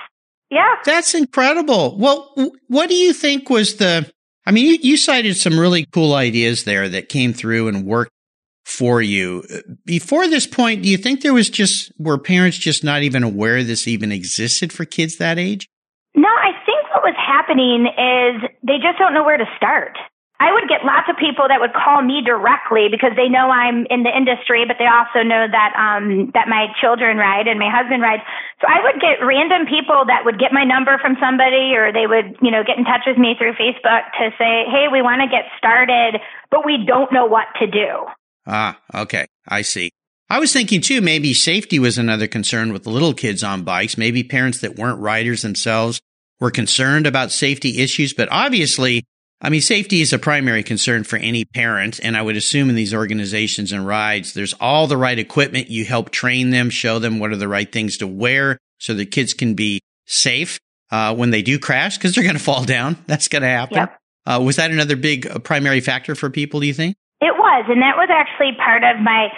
Yeah. 0.50 0.76
That's 0.84 1.14
incredible. 1.14 1.98
Well, 1.98 2.34
what 2.68 2.90
do 2.90 2.96
you 2.96 3.14
think 3.14 3.50
was 3.50 3.76
the, 3.76 4.12
I 4.46 4.52
mean, 4.52 4.66
you, 4.66 4.78
you 4.82 4.98
cited 4.98 5.38
some 5.38 5.58
really 5.58 5.86
cool 5.86 6.14
ideas 6.14 6.66
there 6.66 6.90
that 6.90 7.08
came 7.08 7.32
through 7.34 7.68
and 7.68 7.86
worked 7.86 8.12
for 8.66 9.02
you. 9.02 9.44
Before 9.86 10.28
this 10.28 10.46
point, 10.46 10.84
do 10.84 10.90
you 10.90 10.98
think 10.98 11.22
there 11.22 11.34
was 11.34 11.50
just, 11.50 11.92
were 11.98 12.18
parents 12.18 12.58
just 12.58 12.84
not 12.84 13.02
even 13.02 13.24
aware 13.24 13.64
this 13.64 13.88
even 13.88 14.12
existed 14.12 14.74
for 14.74 14.86
kids 14.86 15.18
that 15.18 15.40
age? 15.40 15.68
No, 16.16 16.30
I 16.30 16.52
think 16.66 16.88
what 16.94 17.04
was 17.04 17.16
happening 17.18 17.88
is 17.88 18.50
they 18.64 18.78
just 18.78 18.98
don't 19.00 19.14
know 19.14 19.24
where 19.24 19.38
to 19.38 19.46
start. 19.58 19.98
I 20.40 20.56
would 20.56 20.72
get 20.72 20.88
lots 20.88 21.12
of 21.12 21.20
people 21.20 21.52
that 21.52 21.60
would 21.60 21.76
call 21.76 22.00
me 22.00 22.24
directly 22.24 22.88
because 22.88 23.12
they 23.20 23.28
know 23.28 23.52
I'm 23.52 23.84
in 23.92 24.08
the 24.08 24.14
industry, 24.16 24.64
but 24.64 24.80
they 24.80 24.88
also 24.88 25.20
know 25.20 25.44
that 25.44 25.72
um, 25.76 26.32
that 26.32 26.48
my 26.48 26.72
children 26.80 27.20
ride 27.20 27.52
and 27.52 27.60
my 27.60 27.68
husband 27.68 28.00
rides. 28.02 28.24
So 28.64 28.68
I 28.72 28.80
would 28.80 29.04
get 29.04 29.20
random 29.20 29.68
people 29.68 30.08
that 30.08 30.24
would 30.24 30.40
get 30.40 30.56
my 30.56 30.64
number 30.64 30.96
from 31.04 31.20
somebody, 31.20 31.76
or 31.76 31.92
they 31.92 32.08
would, 32.08 32.40
you 32.40 32.56
know, 32.56 32.64
get 32.64 32.80
in 32.80 32.88
touch 32.88 33.04
with 33.04 33.20
me 33.20 33.36
through 33.36 33.60
Facebook 33.60 34.04
to 34.16 34.32
say, 34.40 34.64
"Hey, 34.72 34.88
we 34.88 35.04
want 35.04 35.20
to 35.20 35.28
get 35.28 35.44
started, 35.60 36.24
but 36.48 36.64
we 36.64 36.88
don't 36.88 37.12
know 37.12 37.28
what 37.28 37.52
to 37.60 37.68
do." 37.68 38.08
Ah, 38.48 38.80
okay, 38.96 39.28
I 39.44 39.62
see. 39.62 39.92
I 40.30 40.40
was 40.40 40.54
thinking 40.54 40.80
too, 40.80 41.02
maybe 41.02 41.34
safety 41.34 41.80
was 41.80 41.98
another 41.98 42.28
concern 42.28 42.72
with 42.72 42.88
little 42.88 43.14
kids 43.14 43.44
on 43.44 43.64
bikes. 43.64 43.98
Maybe 43.98 44.24
parents 44.24 44.62
that 44.62 44.78
weren't 44.78 45.00
riders 45.00 45.42
themselves 45.42 46.00
were 46.40 46.52
concerned 46.52 47.08
about 47.08 47.32
safety 47.32 47.80
issues, 47.80 48.14
but 48.14 48.30
obviously 48.32 49.04
I 49.42 49.50
mean, 49.50 49.62
safety 49.62 50.02
is 50.02 50.12
a 50.12 50.20
primary 50.20 50.64
concern 50.64 51.06
for 51.06 51.16
any 51.18 51.46
parent. 51.46 52.00
And 52.04 52.18
I 52.18 52.22
would 52.22 52.36
assume 52.36 52.70
in 52.70 52.76
these 52.76 52.94
organizations 52.94 53.72
and 53.72 53.88
rides, 53.88 54.34
there's 54.34 54.54
all 54.54 54.88
the 54.88 54.98
right 54.98 55.18
equipment. 55.18 55.70
You 55.70 55.86
help 55.86 56.10
train 56.10 56.50
them, 56.50 56.70
show 56.70 57.00
them 57.00 57.20
what 57.20 57.32
are 57.32 57.38
the 57.38 57.48
right 57.48 57.72
things 57.72 57.98
to 57.98 58.08
wear 58.08 58.58
so 58.80 58.94
the 58.94 59.06
kids 59.06 59.34
can 59.34 59.54
be 59.54 59.80
safe 60.06 60.60
uh, 60.92 61.16
when 61.16 61.30
they 61.30 61.42
do 61.42 61.58
crash 61.58 61.98
because 61.98 62.16
they're 62.16 62.24
going 62.24 62.36
to 62.38 62.44
fall 62.44 62.66
down. 62.66 62.98
That's 63.08 63.28
going 63.28 63.44
to 63.44 63.48
happen. 63.48 63.78
Yep. 63.78 63.98
Uh, 64.26 64.42
was 64.44 64.58
that 64.58 64.72
another 64.72 64.96
big 64.96 65.26
uh, 65.26 65.40
primary 65.40 65.80
factor 65.80 66.16
for 66.16 66.30
people, 66.30 66.60
do 66.60 66.68
you 66.68 66.74
think? 66.74 66.96
It 67.22 67.34
was. 67.36 67.66
And 67.68 67.82
that 67.82 67.98
was 67.98 68.10
actually 68.12 68.54
part 68.58 68.84
of 68.84 69.02
my 69.02 69.30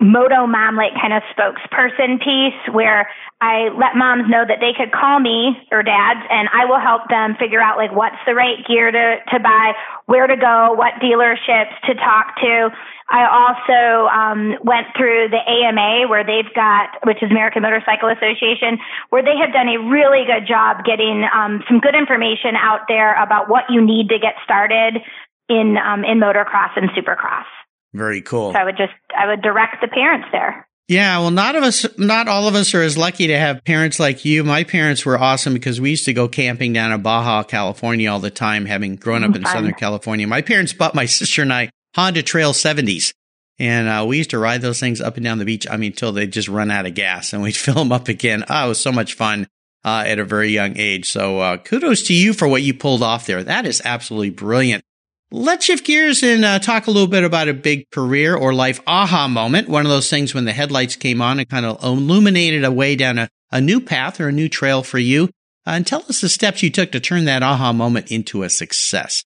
moto 0.00 0.46
mom 0.46 0.76
like 0.76 0.92
kind 1.00 1.12
of 1.12 1.22
spokesperson 1.32 2.22
piece 2.22 2.60
where 2.72 3.08
I 3.40 3.72
let 3.72 3.96
moms 3.96 4.28
know 4.28 4.44
that 4.46 4.60
they 4.60 4.76
could 4.76 4.92
call 4.92 5.18
me 5.18 5.56
or 5.72 5.82
dads 5.82 6.20
and 6.30 6.48
I 6.52 6.66
will 6.66 6.78
help 6.78 7.08
them 7.08 7.36
figure 7.40 7.60
out 7.60 7.78
like 7.78 7.90
what's 7.90 8.20
the 8.26 8.34
right 8.34 8.60
gear 8.66 8.90
to, 8.92 9.16
to 9.32 9.40
buy, 9.40 9.72
where 10.06 10.26
to 10.26 10.36
go, 10.36 10.74
what 10.74 11.00
dealerships 11.00 11.72
to 11.86 11.94
talk 11.94 12.36
to. 12.36 12.70
I 13.10 13.24
also 13.24 14.06
um, 14.12 14.60
went 14.62 14.88
through 14.94 15.32
the 15.32 15.40
AMA 15.40 16.08
where 16.08 16.22
they've 16.22 16.52
got, 16.54 17.00
which 17.04 17.22
is 17.22 17.30
American 17.30 17.62
Motorcycle 17.62 18.10
Association, 18.12 18.78
where 19.08 19.24
they 19.24 19.36
have 19.40 19.52
done 19.52 19.68
a 19.68 19.80
really 19.88 20.28
good 20.28 20.46
job 20.46 20.84
getting 20.84 21.24
um, 21.32 21.64
some 21.66 21.80
good 21.80 21.96
information 21.96 22.54
out 22.60 22.84
there 22.86 23.16
about 23.16 23.48
what 23.48 23.64
you 23.70 23.80
need 23.80 24.10
to 24.10 24.18
get 24.18 24.34
started 24.44 25.00
in 25.48 25.78
um, 25.80 26.04
in 26.04 26.20
motocross 26.20 26.76
and 26.76 26.90
supercross. 26.90 27.48
Very 27.94 28.22
cool. 28.22 28.52
So 28.52 28.58
I 28.58 28.64
would 28.64 28.76
just 28.76 28.92
I 29.16 29.26
would 29.28 29.42
direct 29.42 29.80
the 29.80 29.88
parents 29.88 30.28
there. 30.32 30.66
Yeah, 30.88 31.18
well, 31.18 31.30
not 31.30 31.54
of 31.54 31.64
us, 31.64 31.84
not 31.98 32.28
all 32.28 32.48
of 32.48 32.54
us 32.54 32.72
are 32.72 32.80
as 32.80 32.96
lucky 32.96 33.26
to 33.26 33.38
have 33.38 33.62
parents 33.62 34.00
like 34.00 34.24
you. 34.24 34.42
My 34.42 34.64
parents 34.64 35.04
were 35.04 35.18
awesome 35.18 35.52
because 35.52 35.78
we 35.78 35.90
used 35.90 36.06
to 36.06 36.14
go 36.14 36.28
camping 36.28 36.72
down 36.72 36.92
in 36.92 37.02
Baja, 37.02 37.42
California 37.42 38.10
all 38.10 38.20
the 38.20 38.30
time, 38.30 38.64
having 38.64 38.96
grown 38.96 39.22
up 39.22 39.36
in 39.36 39.42
Fun. 39.42 39.52
Southern 39.52 39.74
California. 39.74 40.26
My 40.26 40.40
parents 40.40 40.72
bought 40.72 40.94
my 40.94 41.04
sister 41.04 41.42
and 41.42 41.52
I 41.52 41.68
Honda 41.94 42.22
Trail 42.22 42.54
70s. 42.54 43.12
And 43.58 43.88
uh, 43.88 44.06
we 44.06 44.16
used 44.18 44.30
to 44.30 44.38
ride 44.38 44.62
those 44.62 44.80
things 44.80 45.00
up 45.00 45.16
and 45.16 45.24
down 45.24 45.38
the 45.38 45.44
beach. 45.44 45.66
I 45.68 45.76
mean, 45.76 45.92
till 45.92 46.12
they 46.12 46.26
just 46.26 46.48
run 46.48 46.70
out 46.70 46.86
of 46.86 46.94
gas 46.94 47.32
and 47.34 47.42
we'd 47.42 47.56
fill 47.56 47.74
them 47.74 47.92
up 47.92 48.08
again. 48.08 48.44
Oh, 48.48 48.66
it 48.66 48.68
was 48.68 48.80
so 48.80 48.92
much 48.92 49.14
fun 49.14 49.46
uh, 49.84 50.04
at 50.06 50.18
a 50.18 50.24
very 50.24 50.50
young 50.50 50.78
age. 50.78 51.10
So 51.10 51.40
uh, 51.40 51.56
kudos 51.58 52.04
to 52.04 52.14
you 52.14 52.32
for 52.32 52.48
what 52.48 52.62
you 52.62 52.72
pulled 52.72 53.02
off 53.02 53.26
there. 53.26 53.42
That 53.42 53.66
is 53.66 53.82
absolutely 53.84 54.30
brilliant. 54.30 54.84
Let's 55.30 55.66
shift 55.66 55.84
gears 55.84 56.22
and 56.22 56.42
uh, 56.42 56.58
talk 56.58 56.86
a 56.86 56.90
little 56.90 57.06
bit 57.06 57.22
about 57.22 57.48
a 57.48 57.54
big 57.54 57.90
career 57.90 58.34
or 58.34 58.54
life 58.54 58.80
aha 58.86 59.28
moment. 59.28 59.68
One 59.68 59.84
of 59.84 59.90
those 59.90 60.08
things 60.08 60.32
when 60.32 60.46
the 60.46 60.54
headlights 60.54 60.96
came 60.96 61.20
on 61.20 61.38
and 61.38 61.46
kind 61.46 61.66
of 61.66 61.84
illuminated 61.84 62.64
a 62.64 62.72
way 62.72 62.96
down 62.96 63.18
a, 63.18 63.28
a 63.52 63.60
new 63.60 63.78
path 63.78 64.20
or 64.20 64.28
a 64.28 64.32
new 64.32 64.48
trail 64.48 64.82
for 64.82 64.98
you. 64.98 65.24
Uh, 65.66 65.72
and 65.72 65.86
tell 65.86 66.00
us 66.08 66.22
the 66.22 66.30
steps 66.30 66.62
you 66.62 66.70
took 66.70 66.92
to 66.92 67.00
turn 67.00 67.26
that 67.26 67.42
aha 67.42 67.74
moment 67.74 68.10
into 68.10 68.42
a 68.42 68.48
success. 68.48 69.22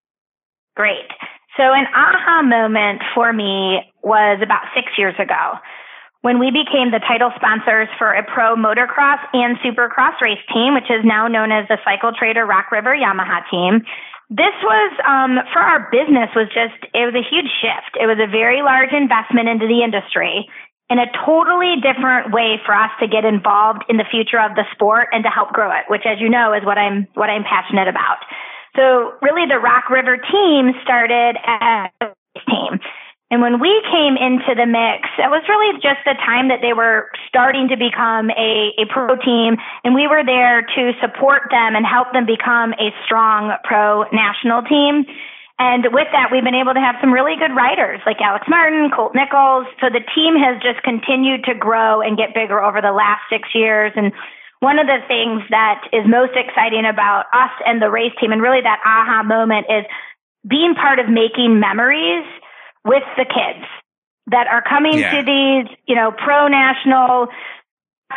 Great. 0.74 1.06
So 1.56 1.62
an 1.62 1.86
aha 1.94 2.42
moment 2.42 3.00
for 3.14 3.32
me 3.32 3.78
was 4.02 4.40
about 4.42 4.74
six 4.74 4.88
years 4.98 5.14
ago 5.20 5.54
when 6.22 6.40
we 6.40 6.50
became 6.50 6.90
the 6.90 7.02
title 7.06 7.30
sponsors 7.36 7.86
for 7.98 8.10
a 8.10 8.24
pro 8.24 8.56
motocross 8.56 9.22
and 9.34 9.56
supercross 9.58 10.18
race 10.20 10.42
team, 10.52 10.74
which 10.74 10.90
is 10.90 11.04
now 11.04 11.28
known 11.28 11.52
as 11.52 11.68
the 11.68 11.78
Cycle 11.84 12.10
Trader 12.18 12.46
Rock 12.46 12.72
River 12.72 12.94
Yamaha 12.94 13.42
team 13.50 13.86
this 14.32 14.56
was 14.64 14.90
um, 15.04 15.36
for 15.52 15.60
our 15.60 15.92
business 15.92 16.32
was 16.32 16.48
just 16.56 16.80
it 16.96 17.04
was 17.04 17.12
a 17.12 17.20
huge 17.20 17.52
shift. 17.60 18.00
It 18.00 18.08
was 18.08 18.16
a 18.16 18.30
very 18.30 18.64
large 18.64 18.92
investment 18.96 19.48
into 19.48 19.68
the 19.68 19.84
industry 19.84 20.48
in 20.88 20.98
a 20.98 21.08
totally 21.24 21.76
different 21.84 22.32
way 22.32 22.56
for 22.64 22.72
us 22.72 22.90
to 23.00 23.08
get 23.08 23.24
involved 23.24 23.84
in 23.88 23.96
the 23.96 24.08
future 24.08 24.40
of 24.40 24.56
the 24.56 24.64
sport 24.72 25.08
and 25.12 25.24
to 25.24 25.30
help 25.30 25.52
grow 25.52 25.68
it, 25.72 25.84
which 25.88 26.08
as 26.08 26.16
you 26.20 26.28
know 26.28 26.52
is 26.56 26.64
what 26.64 26.78
I'm 26.80 27.08
what 27.12 27.28
I'm 27.28 27.44
passionate 27.44 27.88
about. 27.88 28.24
So 28.76 29.12
really 29.20 29.44
the 29.44 29.60
Rock 29.60 29.92
River 29.92 30.16
team 30.16 30.72
started 30.80 31.36
as 31.44 31.92
a 32.00 32.40
team. 32.48 32.80
And 33.32 33.40
when 33.40 33.64
we 33.64 33.72
came 33.88 34.20
into 34.20 34.52
the 34.52 34.68
mix, 34.68 35.08
it 35.16 35.32
was 35.32 35.40
really 35.48 35.80
just 35.80 36.04
the 36.04 36.12
time 36.20 36.52
that 36.52 36.60
they 36.60 36.76
were 36.76 37.08
starting 37.32 37.72
to 37.72 37.80
become 37.80 38.28
a, 38.28 38.76
a 38.76 38.84
pro 38.92 39.16
team, 39.16 39.56
and 39.88 39.96
we 39.96 40.04
were 40.04 40.20
there 40.20 40.60
to 40.60 40.92
support 41.00 41.48
them 41.48 41.72
and 41.72 41.88
help 41.88 42.12
them 42.12 42.28
become 42.28 42.76
a 42.76 42.92
strong 43.08 43.56
pro 43.64 44.04
national 44.12 44.68
team. 44.68 45.08
And 45.56 45.80
with 45.96 46.12
that, 46.12 46.28
we've 46.28 46.44
been 46.44 46.60
able 46.60 46.76
to 46.76 46.84
have 46.84 47.00
some 47.00 47.08
really 47.08 47.40
good 47.40 47.56
riders 47.56 48.04
like 48.04 48.20
Alex 48.20 48.44
Martin, 48.52 48.92
Colt 48.92 49.16
Nichols. 49.16 49.64
So 49.80 49.88
the 49.88 50.04
team 50.12 50.36
has 50.36 50.60
just 50.60 50.84
continued 50.84 51.48
to 51.48 51.56
grow 51.56 52.04
and 52.04 52.20
get 52.20 52.36
bigger 52.36 52.60
over 52.60 52.84
the 52.84 52.92
last 52.92 53.24
six 53.32 53.48
years. 53.56 53.96
And 53.96 54.12
one 54.60 54.76
of 54.76 54.84
the 54.84 55.00
things 55.08 55.40
that 55.48 55.88
is 55.88 56.04
most 56.04 56.36
exciting 56.36 56.84
about 56.84 57.32
us 57.32 57.54
and 57.64 57.80
the 57.80 57.88
race 57.88 58.12
team, 58.20 58.28
and 58.28 58.44
really 58.44 58.60
that 58.60 58.84
aha 58.84 59.24
moment, 59.24 59.72
is 59.72 59.88
being 60.44 60.76
part 60.76 61.00
of 61.00 61.08
making 61.08 61.56
memories 61.56 62.28
with 62.84 63.04
the 63.16 63.24
kids 63.24 63.66
that 64.28 64.46
are 64.46 64.62
coming 64.62 64.98
yeah. 64.98 65.16
to 65.16 65.22
these, 65.22 65.76
you 65.86 65.94
know, 65.94 66.12
pro 66.12 66.48
national 66.48 67.28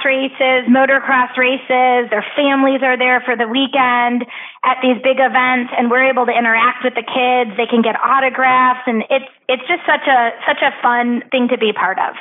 races, 0.03 0.67
motocross 0.67 1.37
races. 1.37 2.09
Their 2.09 2.25
families 2.35 2.81
are 2.83 2.97
there 2.97 3.21
for 3.21 3.37
the 3.37 3.47
weekend 3.47 4.25
at 4.63 4.77
these 4.81 5.01
big 5.01 5.17
events 5.19 5.71
and 5.77 5.89
we're 5.89 6.09
able 6.09 6.25
to 6.25 6.31
interact 6.31 6.83
with 6.83 6.95
the 6.95 7.05
kids. 7.05 7.55
They 7.55 7.67
can 7.67 7.81
get 7.81 7.95
autographs 7.95 8.81
and 8.87 9.03
it's 9.09 9.29
it's 9.47 9.63
just 9.67 9.85
such 9.85 10.07
a 10.07 10.31
such 10.47 10.61
a 10.61 10.71
fun 10.81 11.23
thing 11.31 11.47
to 11.49 11.57
be 11.57 11.71
part 11.71 11.97
of. 11.99 12.15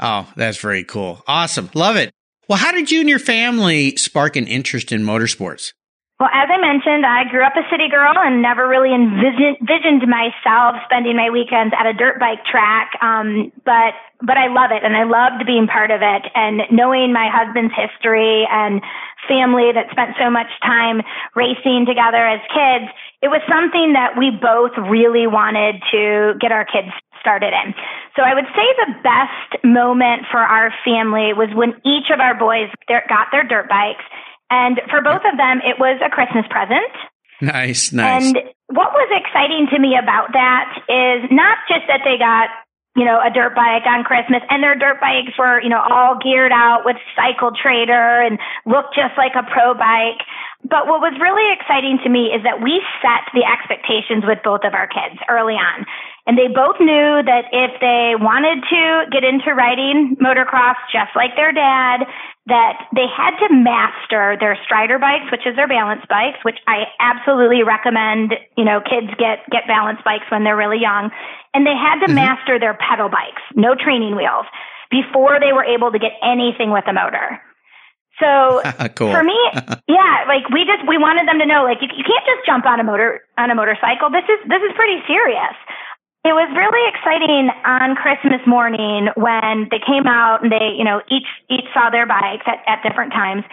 Oh, 0.00 0.32
that's 0.34 0.58
very 0.58 0.84
cool. 0.84 1.22
Awesome. 1.26 1.70
Love 1.74 1.96
it. 1.96 2.10
Well, 2.48 2.58
how 2.58 2.72
did 2.72 2.90
you 2.90 3.00
and 3.00 3.08
your 3.08 3.18
family 3.18 3.96
spark 3.96 4.34
an 4.34 4.46
interest 4.46 4.90
in 4.90 5.02
motorsports? 5.02 5.72
Well, 6.20 6.28
as 6.36 6.52
I 6.52 6.60
mentioned, 6.60 7.08
I 7.08 7.24
grew 7.32 7.40
up 7.40 7.56
a 7.56 7.64
city 7.72 7.88
girl 7.88 8.12
and 8.12 8.44
never 8.44 8.68
really 8.68 8.92
envisioned 8.92 10.04
myself 10.04 10.76
spending 10.84 11.16
my 11.16 11.32
weekends 11.32 11.72
at 11.72 11.88
a 11.88 11.96
dirt 11.96 12.20
bike 12.20 12.44
track. 12.44 12.92
Um, 13.00 13.48
but 13.64 13.96
but 14.20 14.36
I 14.36 14.52
love 14.52 14.68
it, 14.68 14.84
and 14.84 14.92
I 14.92 15.08
loved 15.08 15.48
being 15.48 15.64
part 15.64 15.88
of 15.88 16.04
it, 16.04 16.22
and 16.36 16.68
knowing 16.68 17.16
my 17.16 17.32
husband's 17.32 17.72
history 17.72 18.44
and 18.52 18.84
family 19.32 19.72
that 19.72 19.88
spent 19.96 20.12
so 20.20 20.28
much 20.28 20.52
time 20.60 21.00
racing 21.32 21.88
together 21.88 22.20
as 22.20 22.44
kids. 22.52 22.92
It 23.24 23.32
was 23.32 23.40
something 23.48 23.96
that 23.96 24.20
we 24.20 24.28
both 24.28 24.76
really 24.76 25.24
wanted 25.24 25.80
to 25.88 26.36
get 26.36 26.52
our 26.52 26.68
kids 26.68 26.92
started 27.24 27.56
in. 27.56 27.72
So 28.16 28.20
I 28.20 28.36
would 28.36 28.48
say 28.52 28.66
the 28.76 28.92
best 29.00 29.64
moment 29.64 30.28
for 30.28 30.40
our 30.40 30.68
family 30.84 31.32
was 31.32 31.48
when 31.56 31.80
each 31.84 32.12
of 32.12 32.20
our 32.20 32.36
boys 32.36 32.68
got 32.88 33.32
their 33.32 33.44
dirt 33.44 33.72
bikes 33.72 34.04
and 34.50 34.80
for 34.90 35.00
both 35.00 35.22
of 35.24 35.38
them, 35.38 35.62
it 35.62 35.78
was 35.78 36.02
a 36.04 36.10
Christmas 36.10 36.44
present. 36.50 36.90
Nice, 37.40 37.92
nice. 37.92 38.26
And 38.26 38.36
what 38.68 38.92
was 38.92 39.08
exciting 39.10 39.66
to 39.72 39.78
me 39.78 39.96
about 39.96 40.32
that 40.34 40.66
is 40.90 41.30
not 41.32 41.58
just 41.70 41.88
that 41.88 42.04
they 42.04 42.18
got, 42.18 42.50
you 42.94 43.06
know, 43.06 43.16
a 43.16 43.30
dirt 43.32 43.54
bike 43.54 43.86
on 43.86 44.04
Christmas 44.04 44.42
and 44.50 44.62
their 44.62 44.76
dirt 44.76 45.00
bikes 45.00 45.32
were, 45.38 45.62
you 45.62 45.70
know, 45.70 45.80
all 45.80 46.18
geared 46.20 46.52
out 46.52 46.82
with 46.84 46.96
Cycle 47.16 47.50
Trader 47.54 48.20
and 48.20 48.38
looked 48.66 48.92
just 48.94 49.16
like 49.16 49.32
a 49.38 49.46
pro 49.46 49.72
bike. 49.72 50.20
But 50.60 50.84
what 50.84 51.00
was 51.00 51.16
really 51.16 51.48
exciting 51.56 51.98
to 52.04 52.10
me 52.12 52.28
is 52.28 52.44
that 52.44 52.60
we 52.60 52.84
set 53.00 53.24
the 53.32 53.48
expectations 53.48 54.28
with 54.28 54.44
both 54.44 54.60
of 54.68 54.76
our 54.76 54.86
kids 54.86 55.16
early 55.30 55.56
on. 55.56 55.88
And 56.28 56.36
they 56.36 56.52
both 56.52 56.76
knew 56.78 57.24
that 57.24 57.48
if 57.50 57.80
they 57.80 58.12
wanted 58.20 58.60
to 58.68 59.08
get 59.08 59.24
into 59.24 59.56
riding 59.56 60.20
motocross 60.20 60.76
just 60.92 61.16
like 61.16 61.32
their 61.34 61.50
dad, 61.50 62.04
that 62.46 62.88
they 62.94 63.06
had 63.06 63.36
to 63.46 63.52
master 63.52 64.36
their 64.40 64.58
strider 64.64 64.98
bikes, 64.98 65.30
which 65.30 65.46
is 65.46 65.54
their 65.56 65.68
balance 65.68 66.02
bikes, 66.08 66.40
which 66.42 66.58
I 66.66 66.88
absolutely 66.98 67.62
recommend, 67.62 68.34
you 68.56 68.64
know, 68.64 68.80
kids 68.80 69.12
get, 69.18 69.44
get 69.50 69.68
balance 69.68 70.00
bikes 70.04 70.24
when 70.30 70.42
they're 70.44 70.56
really 70.56 70.80
young. 70.80 71.10
And 71.52 71.66
they 71.66 71.76
had 71.76 72.00
to 72.00 72.06
mm-hmm. 72.06 72.14
master 72.14 72.58
their 72.58 72.74
pedal 72.74 73.08
bikes, 73.08 73.42
no 73.54 73.74
training 73.74 74.16
wheels, 74.16 74.46
before 74.90 75.38
they 75.38 75.52
were 75.52 75.64
able 75.64 75.92
to 75.92 75.98
get 75.98 76.12
anything 76.22 76.72
with 76.72 76.84
a 76.88 76.92
motor. 76.92 77.38
So 78.20 78.60
cool. 78.94 79.10
for 79.12 79.22
me, 79.24 79.38
yeah, 79.88 80.24
like 80.28 80.48
we 80.52 80.64
just 80.64 80.84
we 80.86 80.98
wanted 80.98 81.26
them 81.26 81.40
to 81.40 81.46
know, 81.46 81.64
like 81.64 81.80
you, 81.80 81.88
you 81.96 82.04
can't 82.04 82.26
just 82.26 82.44
jump 82.44 82.66
on 82.66 82.78
a 82.78 82.84
motor 82.84 83.24
on 83.38 83.50
a 83.50 83.54
motorcycle. 83.54 84.12
This 84.12 84.28
is 84.28 84.38
this 84.48 84.60
is 84.60 84.72
pretty 84.76 85.00
serious. 85.08 85.56
It 86.22 86.36
was 86.36 86.52
really 86.52 86.84
exciting 86.92 87.48
on 87.64 87.96
Christmas 87.96 88.44
morning 88.46 89.08
when 89.16 89.72
they 89.72 89.80
came 89.80 90.04
out 90.06 90.44
and 90.44 90.52
they, 90.52 90.76
you 90.76 90.84
know, 90.84 91.00
each 91.08 91.28
each 91.48 91.64
saw 91.72 91.88
their 91.88 92.04
bikes 92.04 92.44
at, 92.44 92.60
at 92.68 92.84
different 92.84 93.12
times, 93.12 93.44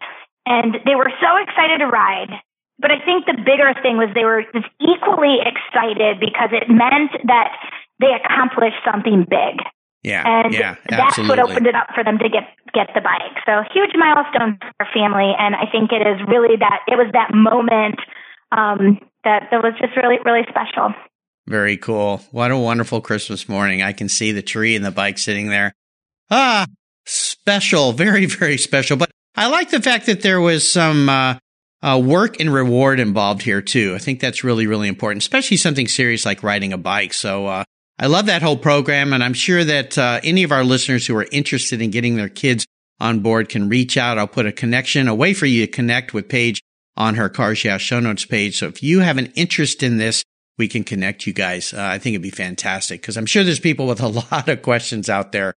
and 0.46 0.76
they 0.84 0.96
were 0.96 1.12
so 1.24 1.32
excited 1.40 1.80
to 1.80 1.88
ride. 1.88 2.36
but 2.80 2.92
I 2.92 3.00
think 3.04 3.26
the 3.26 3.40
bigger 3.40 3.74
thing 3.82 3.98
was 3.98 4.10
they 4.14 4.26
were 4.26 4.44
just 4.54 4.68
equally 4.84 5.40
excited 5.42 6.20
because 6.20 6.52
it 6.52 6.70
meant 6.70 7.16
that 7.26 7.56
they 8.00 8.14
accomplished 8.14 8.84
something 8.86 9.26
big. 9.26 9.64
Yeah, 10.04 10.24
and 10.24 10.54
yeah, 10.54 10.76
that's 10.88 11.18
absolutely. 11.18 11.42
what 11.44 11.52
opened 11.52 11.68
it 11.68 11.76
up 11.76 11.88
for 11.96 12.04
them 12.04 12.20
to 12.20 12.30
get 12.30 12.52
get 12.74 12.92
the 12.94 13.02
bike. 13.02 13.34
So 13.48 13.64
huge 13.74 13.92
milestone 13.96 14.60
for 14.62 14.72
our 14.86 14.92
family, 14.94 15.34
and 15.40 15.56
I 15.56 15.66
think 15.72 15.92
it 15.92 16.06
is 16.06 16.22
really 16.28 16.56
that 16.60 16.84
it 16.88 16.96
was 16.96 17.10
that 17.14 17.34
moment 17.34 18.00
um, 18.52 19.00
that 19.24 19.50
that 19.52 19.64
was 19.64 19.74
just 19.82 19.98
really 19.98 20.20
really 20.24 20.46
special. 20.48 20.94
Very 21.48 21.77
cool. 21.77 22.22
What 22.32 22.51
a 22.51 22.58
wonderful 22.58 23.01
Christmas 23.01 23.48
morning! 23.48 23.82
I 23.82 23.94
can 23.94 24.10
see 24.10 24.34
the 24.34 24.42
tree 24.42 24.75
and 24.75 24.84
the 24.84 24.92
bike 24.92 25.18
sitting 25.18 25.48
there. 25.48 25.74
Ah, 26.30 26.68
special, 27.06 27.94
very 27.94 28.25
very 28.25 28.58
special. 28.58 28.98
But 28.98 29.10
I 29.36 29.48
like 29.48 29.70
the 29.70 29.82
fact 29.82 30.06
that 30.08 30.22
there 30.22 30.42
was 30.42 30.70
some. 30.70 31.10
Uh, 31.10 31.38
uh, 31.84 32.01
work 32.04 32.39
and 32.39 32.51
reward 32.51 33.00
involved 33.00 33.44
here 33.44 33.62
too. 33.62 33.94
I 33.94 34.00
think 34.00 34.20
that's 34.20 34.44
really, 34.44 34.66
really 34.66 34.88
important, 34.88 35.22
especially 35.22 35.58
something 35.58 35.88
serious 35.88 36.25
like 36.25 36.42
riding 36.42 36.74
a 36.74 36.77
bike. 36.77 37.13
So, 37.13 37.46
uh, 37.46 37.63
I 38.00 38.08
love 38.08 38.25
that 38.25 38.42
whole 38.42 38.58
program. 38.58 39.13
And 39.13 39.24
I'm 39.24 39.36
sure 39.36 39.63
that, 39.63 39.96
uh, 39.96 40.20
any 40.24 40.44
of 40.44 40.51
our 40.51 40.63
listeners 40.63 41.06
who 41.06 41.16
are 41.18 41.27
interested 41.32 41.80
in 41.80 41.92
getting 41.92 42.16
their 42.16 42.30
kids 42.30 42.66
on 43.00 43.20
board 43.20 43.50
can 43.50 43.70
reach 43.70 43.98
out. 43.98 44.18
I'll 44.18 44.27
put 44.27 44.46
a 44.46 44.51
connection, 44.51 45.08
a 45.08 45.16
way 45.16 45.34
for 45.34 45.46
you 45.46 45.66
to 45.66 45.72
connect 45.72 46.13
with 46.13 46.30
Paige 46.30 46.62
on 46.96 47.16
her 47.16 47.30
Cars 47.30 47.63
Yeah 47.63 47.77
show 47.77 48.00
notes 48.00 48.25
page. 48.25 48.58
So 48.58 48.68
if 48.68 48.82
you 48.82 49.01
have 49.01 49.18
an 49.18 49.32
interest 49.36 49.84
in 49.84 49.98
this, 49.98 50.24
we 50.58 50.68
can 50.68 50.84
connect 50.84 51.28
you 51.28 51.34
guys. 51.34 51.74
Uh, 51.74 51.82
I 51.82 52.00
think 52.00 52.14
it'd 52.14 52.22
be 52.22 52.30
fantastic 52.30 53.02
because 53.02 53.18
I'm 53.18 53.26
sure 53.26 53.44
there's 53.44 53.60
people 53.60 53.88
with 53.88 54.02
a 54.02 54.08
lot 54.32 54.50
of 54.50 54.62
questions 54.62 55.10
out 55.10 55.32
there. 55.32 55.54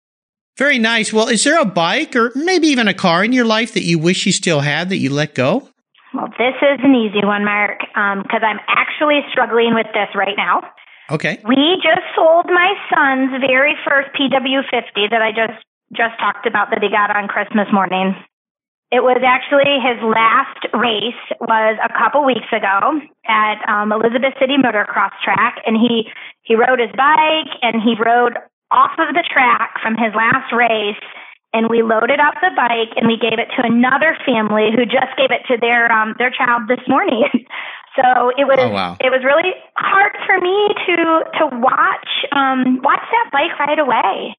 Very 0.57 0.77
nice. 0.77 1.13
Well, 1.13 1.29
is 1.29 1.43
there 1.45 1.59
a 1.59 1.65
bike 1.65 2.15
or 2.15 2.31
maybe 2.35 2.67
even 2.67 2.87
a 2.87 2.93
car 2.93 3.23
in 3.23 3.31
your 3.31 3.45
life 3.45 3.73
that 3.73 3.83
you 3.83 3.97
wish 3.97 4.25
you 4.25 4.33
still 4.33 4.59
had 4.59 4.89
that 4.89 4.97
you 4.97 5.09
let 5.09 5.33
go? 5.33 5.69
Well, 6.13 6.27
this 6.37 6.55
is 6.61 6.79
an 6.83 6.95
easy 6.95 7.23
one, 7.23 7.45
Mark, 7.45 7.79
because 7.79 8.43
um, 8.43 8.43
I'm 8.43 8.59
actually 8.67 9.21
struggling 9.31 9.73
with 9.73 9.87
this 9.93 10.09
right 10.15 10.35
now. 10.35 10.61
Okay. 11.11 11.39
We 11.47 11.79
just 11.81 12.05
sold 12.15 12.45
my 12.47 12.73
son's 12.93 13.31
very 13.39 13.75
first 13.87 14.09
PW50 14.19 15.09
that 15.11 15.21
I 15.21 15.31
just 15.31 15.63
just 15.93 16.19
talked 16.19 16.45
about 16.45 16.69
that 16.69 16.83
he 16.83 16.89
got 16.89 17.15
on 17.15 17.27
Christmas 17.27 17.65
morning. 17.73 18.13
It 18.91 19.05
was 19.05 19.21
actually 19.21 19.77
his 19.77 20.01
last 20.01 20.65
race 20.73 21.21
was 21.37 21.77
a 21.77 21.93
couple 21.93 22.25
weeks 22.25 22.49
ago 22.49 22.97
at 23.29 23.61
um, 23.69 23.93
Elizabeth 23.93 24.33
City 24.41 24.57
Motocross 24.57 25.13
Track, 25.23 25.61
and 25.65 25.77
he 25.77 26.09
he 26.41 26.55
rode 26.55 26.79
his 26.81 26.89
bike 26.97 27.53
and 27.61 27.77
he 27.81 27.93
rode 28.01 28.33
off 28.71 28.97
of 28.97 29.13
the 29.13 29.25
track 29.29 29.77
from 29.81 29.93
his 29.93 30.13
last 30.17 30.49
race 30.53 30.97
and 31.53 31.69
we 31.69 31.81
loaded 31.81 32.19
up 32.19 32.35
the 32.41 32.53
bike 32.55 32.93
and 32.95 33.07
we 33.07 33.17
gave 33.17 33.39
it 33.41 33.49
to 33.57 33.65
another 33.65 34.17
family 34.25 34.69
who 34.73 34.85
just 34.85 35.13
gave 35.17 35.31
it 35.31 35.41
to 35.49 35.57
their 35.59 35.91
um 35.91 36.15
their 36.17 36.29
child 36.29 36.67
this 36.67 36.81
morning. 36.87 37.25
so 37.97 38.29
it 38.37 38.45
was 38.45 38.57
oh, 38.59 38.69
wow. 38.69 38.97
it 38.99 39.09
was 39.09 39.21
really 39.25 39.53
hard 39.75 40.13
for 40.25 40.37
me 40.41 40.57
to 40.85 40.97
to 41.37 41.43
watch 41.57 42.09
um 42.31 42.81
watch 42.83 43.01
that 43.01 43.29
bike 43.31 43.57
right 43.59 43.79
away. 43.79 44.35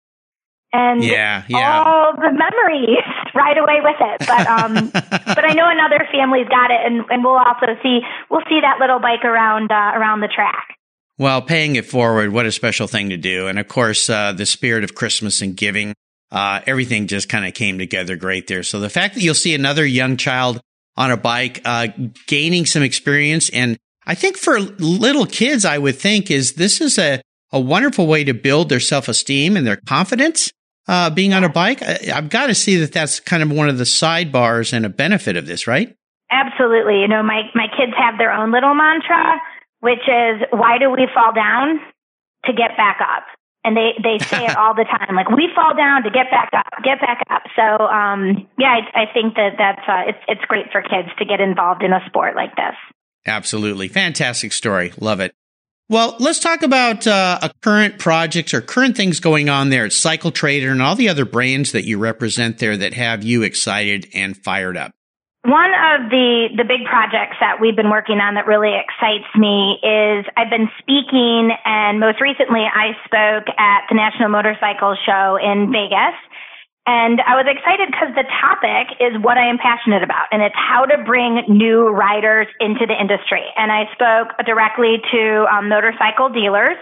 And 0.73 1.03
yeah, 1.03 1.43
yeah. 1.49 1.83
all 1.83 2.13
the 2.15 2.31
memories 2.31 3.03
right 3.35 3.59
away 3.59 3.81
with 3.83 3.97
it. 3.99 4.27
But 4.27 4.47
um 4.47 4.91
but 5.35 5.45
I 5.45 5.53
know 5.55 5.67
another 5.67 6.07
family's 6.13 6.49
got 6.49 6.71
it 6.71 6.81
and, 6.85 7.05
and 7.11 7.25
we'll 7.25 7.39
also 7.39 7.67
see 7.83 8.01
we'll 8.31 8.45
see 8.49 8.61
that 8.61 8.79
little 8.79 9.01
bike 9.01 9.25
around 9.25 9.73
uh, 9.73 9.99
around 9.99 10.21
the 10.21 10.29
track. 10.29 10.77
Well, 11.19 11.43
paying 11.43 11.77
it 11.77 11.85
forward, 11.85 12.33
what 12.33 12.47
a 12.47 12.53
special 12.53 12.87
thing 12.87 13.11
to 13.11 13.17
do. 13.19 13.47
And 13.47 13.59
of 13.59 13.69
course, 13.69 14.09
uh, 14.09 14.33
the 14.33 14.47
spirit 14.47 14.85
of 14.85 14.95
Christmas 14.95 15.43
and 15.43 15.55
giving 15.55 15.93
uh, 16.31 16.61
everything 16.67 17.09
just 17.09 17.29
kind 17.29 17.45
of 17.45 17.53
came 17.53 17.79
together 17.79 18.17
great 18.17 18.47
there. 18.47 18.63
So 18.63 18.81
the 18.81 18.89
fact 18.89 19.15
that 19.15 19.21
you'll 19.21 19.35
see 19.35 19.55
another 19.55 19.85
young 19.85 20.17
child 20.17 20.61
on 20.97 21.11
a 21.11 21.17
bike, 21.17 21.61
uh, 21.65 21.89
gaining 22.27 22.67
some 22.67 22.83
experience. 22.83 23.49
And 23.51 23.79
I 24.07 24.15
think 24.15 24.37
for 24.37 24.61
little 24.61 25.27
kids, 25.27 25.65
I 25.65 25.79
would 25.79 25.97
think 25.97 26.31
is 26.31 26.55
this 26.55 26.81
is 26.81 26.99
a, 26.99 27.23
a 27.53 27.61
wonderful 27.61 28.07
way 28.07 28.25
to 28.25 28.35
build 28.35 28.69
their 28.69 28.81
self 28.81 29.09
esteem 29.09 29.57
and 29.57 29.67
their 29.67 29.77
confidence. 29.77 30.53
Uh, 30.91 31.09
being 31.09 31.33
on 31.33 31.45
a 31.45 31.49
bike, 31.49 31.83
I, 31.83 32.11
I've 32.13 32.31
got 32.31 32.49
to 32.49 32.55
see 32.55 32.75
that 32.79 32.93
that's 32.93 33.21
kind 33.21 33.45
of 33.45 33.53
one 33.53 33.69
of 33.69 33.79
the 33.79 33.85
sidebars 33.85 34.73
and 34.73 34.85
a 34.85 34.89
benefit 34.89 35.37
of 35.37 35.47
this, 35.47 35.69
right? 35.69 35.95
Absolutely. 36.33 36.99
You 36.99 37.07
know, 37.07 37.23
my, 37.23 37.43
my 37.55 37.67
kids 37.79 37.93
have 37.97 38.19
their 38.19 38.33
own 38.33 38.51
little 38.51 38.75
mantra, 38.75 39.39
which 39.79 40.03
is, 40.03 40.43
why 40.51 40.79
do 40.79 40.91
we 40.91 41.07
fall 41.15 41.33
down? 41.33 41.79
To 42.47 42.53
get 42.55 42.75
back 42.75 42.99
up 43.01 43.25
and 43.65 43.77
they 43.77 43.93
they 44.03 44.19
say 44.25 44.47
it 44.47 44.57
all 44.59 44.75
the 44.75 44.85
time 44.85 45.15
like 45.15 45.29
we 45.29 45.49
fall 45.55 45.77
down 45.77 46.03
to 46.03 46.11
get 46.11 46.31
back 46.31 46.51
up 46.57 46.83
get 46.83 47.01
back 47.01 47.23
up 47.31 47.43
so 47.55 47.63
um 47.85 48.49
yeah 48.59 48.81
i, 48.81 49.03
I 49.03 49.13
think 49.13 49.35
that 49.35 49.55
that's 49.59 49.87
uh, 49.87 50.09
it's 50.09 50.25
it's 50.29 50.45
great 50.49 50.73
for 50.73 50.83
kids 50.83 51.09
to 51.19 51.25
get 51.25 51.41
involved 51.41 51.83
in 51.83 51.93
a 51.93 52.01
sport 52.07 52.35
like 52.35 52.57
this 52.57 52.75
absolutely 53.27 53.89
fantastic 53.89 54.53
story 54.53 54.93
love 54.99 55.21
it 55.21 55.35
well 55.91 56.17
let's 56.19 56.39
talk 56.39 56.63
about 56.63 57.07
uh, 57.07 57.39
a 57.43 57.51
current 57.61 57.99
projects 57.99 58.55
or 58.55 58.63
current 58.63 58.97
things 58.97 59.21
going 59.21 59.51
on 59.51 59.69
there 59.69 59.85
at 59.85 59.93
cycle 59.93 60.31
trader 60.31 60.71
and 60.71 60.81
all 60.81 60.97
the 60.97 61.11
other 61.11 61.27
brands 61.27 61.73
that 61.73 61.85
you 61.85 61.99
represent 61.99 62.59
there 62.59 62.79
that 62.79 62.95
have 62.95 63.23
you 63.23 63.43
excited 63.43 64.07
and 64.15 64.39
fired 64.39 64.79
up 64.79 64.93
one 65.43 65.73
of 65.73 66.13
the, 66.13 66.53
the 66.53 66.69
big 66.69 66.85
projects 66.85 67.41
that 67.41 67.65
we've 67.65 67.77
been 67.77 67.89
working 67.89 68.21
on 68.21 68.37
that 68.37 68.45
really 68.45 68.77
excites 68.77 69.25
me 69.33 69.81
is 69.81 70.29
I've 70.37 70.53
been 70.53 70.69
speaking 70.85 71.49
and 71.65 71.97
most 71.97 72.21
recently 72.21 72.61
I 72.61 72.93
spoke 73.09 73.49
at 73.57 73.89
the 73.89 73.97
National 73.97 74.29
Motorcycle 74.29 75.01
Show 75.01 75.41
in 75.41 75.73
Vegas. 75.73 76.13
And 76.87 77.21
I 77.21 77.37
was 77.37 77.45
excited 77.45 77.93
because 77.93 78.17
the 78.17 78.25
topic 78.41 78.97
is 78.99 79.13
what 79.21 79.37
I 79.37 79.47
am 79.47 79.59
passionate 79.59 80.03
about 80.03 80.27
and 80.33 80.43
it's 80.43 80.57
how 80.57 80.87
to 80.87 80.97
bring 81.05 81.45
new 81.47 81.89
riders 81.89 82.49
into 82.59 82.87
the 82.87 82.97
industry. 82.97 83.45
And 83.57 83.71
I 83.71 83.85
spoke 83.93 84.33
directly 84.47 84.99
to 85.13 85.47
um, 85.53 85.69
motorcycle 85.69 86.31
dealers 86.31 86.81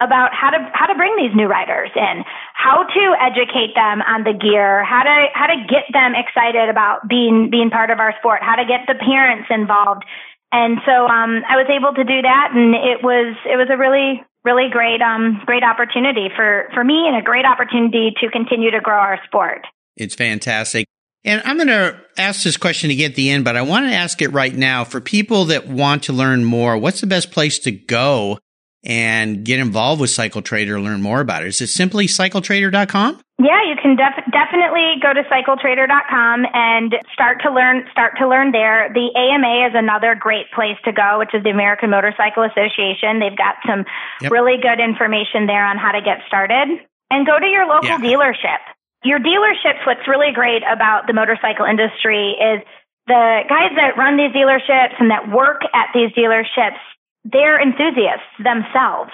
about 0.00 0.32
how 0.32 0.50
to 0.50 0.58
how 0.72 0.86
to 0.86 0.94
bring 0.94 1.16
these 1.16 1.34
new 1.34 1.46
riders 1.46 1.90
in, 1.96 2.24
how 2.52 2.84
to 2.84 3.04
educate 3.20 3.72
them 3.74 4.02
on 4.02 4.24
the 4.24 4.32
gear, 4.32 4.84
how 4.84 5.02
to 5.02 5.16
how 5.32 5.46
to 5.46 5.56
get 5.68 5.84
them 5.92 6.12
excited 6.16 6.68
about 6.68 7.08
being 7.08 7.48
being 7.50 7.70
part 7.70 7.90
of 7.90 7.98
our 7.98 8.14
sport, 8.18 8.42
how 8.42 8.56
to 8.56 8.64
get 8.64 8.84
the 8.86 8.94
parents 8.94 9.48
involved. 9.48 10.04
And 10.52 10.78
so 10.84 10.92
um, 11.08 11.42
I 11.48 11.56
was 11.56 11.66
able 11.68 11.92
to 11.92 12.04
do 12.04 12.22
that, 12.22 12.52
and 12.52 12.74
it 12.74 13.02
was 13.02 13.36
it 13.44 13.56
was 13.56 13.68
a 13.70 13.76
really 13.76 14.22
really 14.46 14.70
great 14.70 15.02
um, 15.02 15.42
great 15.44 15.64
opportunity 15.64 16.28
for 16.34 16.70
for 16.72 16.82
me, 16.82 17.04
and 17.06 17.16
a 17.16 17.22
great 17.22 17.44
opportunity 17.44 18.14
to 18.20 18.30
continue 18.30 18.70
to 18.70 18.80
grow 18.80 18.96
our 18.96 19.18
sport. 19.26 19.66
It's 19.96 20.14
fantastic. 20.14 20.86
And 21.24 21.42
I'm 21.44 21.56
going 21.56 21.66
to 21.66 22.00
ask 22.16 22.44
this 22.44 22.56
question 22.56 22.88
again 22.90 23.10
at 23.10 23.16
the 23.16 23.30
end, 23.30 23.44
but 23.44 23.56
I 23.56 23.62
want 23.62 23.86
to 23.86 23.92
ask 23.92 24.22
it 24.22 24.28
right 24.28 24.54
now 24.54 24.84
for 24.84 25.00
people 25.00 25.46
that 25.46 25.66
want 25.66 26.04
to 26.04 26.12
learn 26.12 26.44
more. 26.44 26.78
What's 26.78 27.00
the 27.00 27.08
best 27.08 27.32
place 27.32 27.58
to 27.60 27.72
go 27.72 28.38
and 28.84 29.44
get 29.44 29.58
involved 29.58 30.00
with 30.00 30.10
Cycle 30.10 30.40
Trader, 30.40 30.80
learn 30.80 31.02
more 31.02 31.20
about 31.20 31.42
it? 31.42 31.48
Is 31.48 31.60
it 31.60 31.66
simply 31.66 32.06
cycletrader.com? 32.06 33.20
Yeah, 33.38 33.68
you 33.68 33.76
can 33.76 33.96
def- 33.96 34.32
definitely 34.32 34.96
go 35.02 35.12
to 35.12 35.20
cycletrader.com 35.28 36.46
and 36.54 36.96
start 37.12 37.42
to 37.44 37.52
learn 37.52 37.84
start 37.92 38.16
to 38.18 38.28
learn 38.28 38.50
there. 38.50 38.88
The 38.88 39.12
AMA 39.12 39.68
is 39.68 39.74
another 39.76 40.16
great 40.16 40.50
place 40.56 40.80
to 40.84 40.92
go, 40.92 41.18
which 41.18 41.34
is 41.34 41.44
the 41.44 41.50
American 41.50 41.90
Motorcycle 41.90 42.44
Association. 42.48 43.20
They've 43.20 43.36
got 43.36 43.60
some 43.68 43.84
yep. 44.22 44.32
really 44.32 44.56
good 44.56 44.80
information 44.80 45.44
there 45.44 45.66
on 45.66 45.76
how 45.76 45.92
to 45.92 46.00
get 46.00 46.24
started. 46.26 46.80
And 47.10 47.26
go 47.26 47.38
to 47.38 47.46
your 47.46 47.68
local 47.68 47.92
yeah. 47.92 48.00
dealership. 48.00 48.58
Your 49.04 49.20
dealerships 49.20 49.84
what's 49.84 50.08
really 50.08 50.32
great 50.32 50.64
about 50.64 51.06
the 51.06 51.12
motorcycle 51.12 51.66
industry 51.66 52.34
is 52.40 52.64
the 53.06 53.44
guys 53.46 53.70
that 53.76 54.00
run 54.00 54.16
these 54.16 54.32
dealerships 54.32 54.96
and 54.98 55.12
that 55.12 55.30
work 55.30 55.60
at 55.74 55.92
these 55.94 56.10
dealerships 56.16 56.80
they're 57.32 57.60
enthusiasts 57.60 58.30
themselves. 58.38 59.10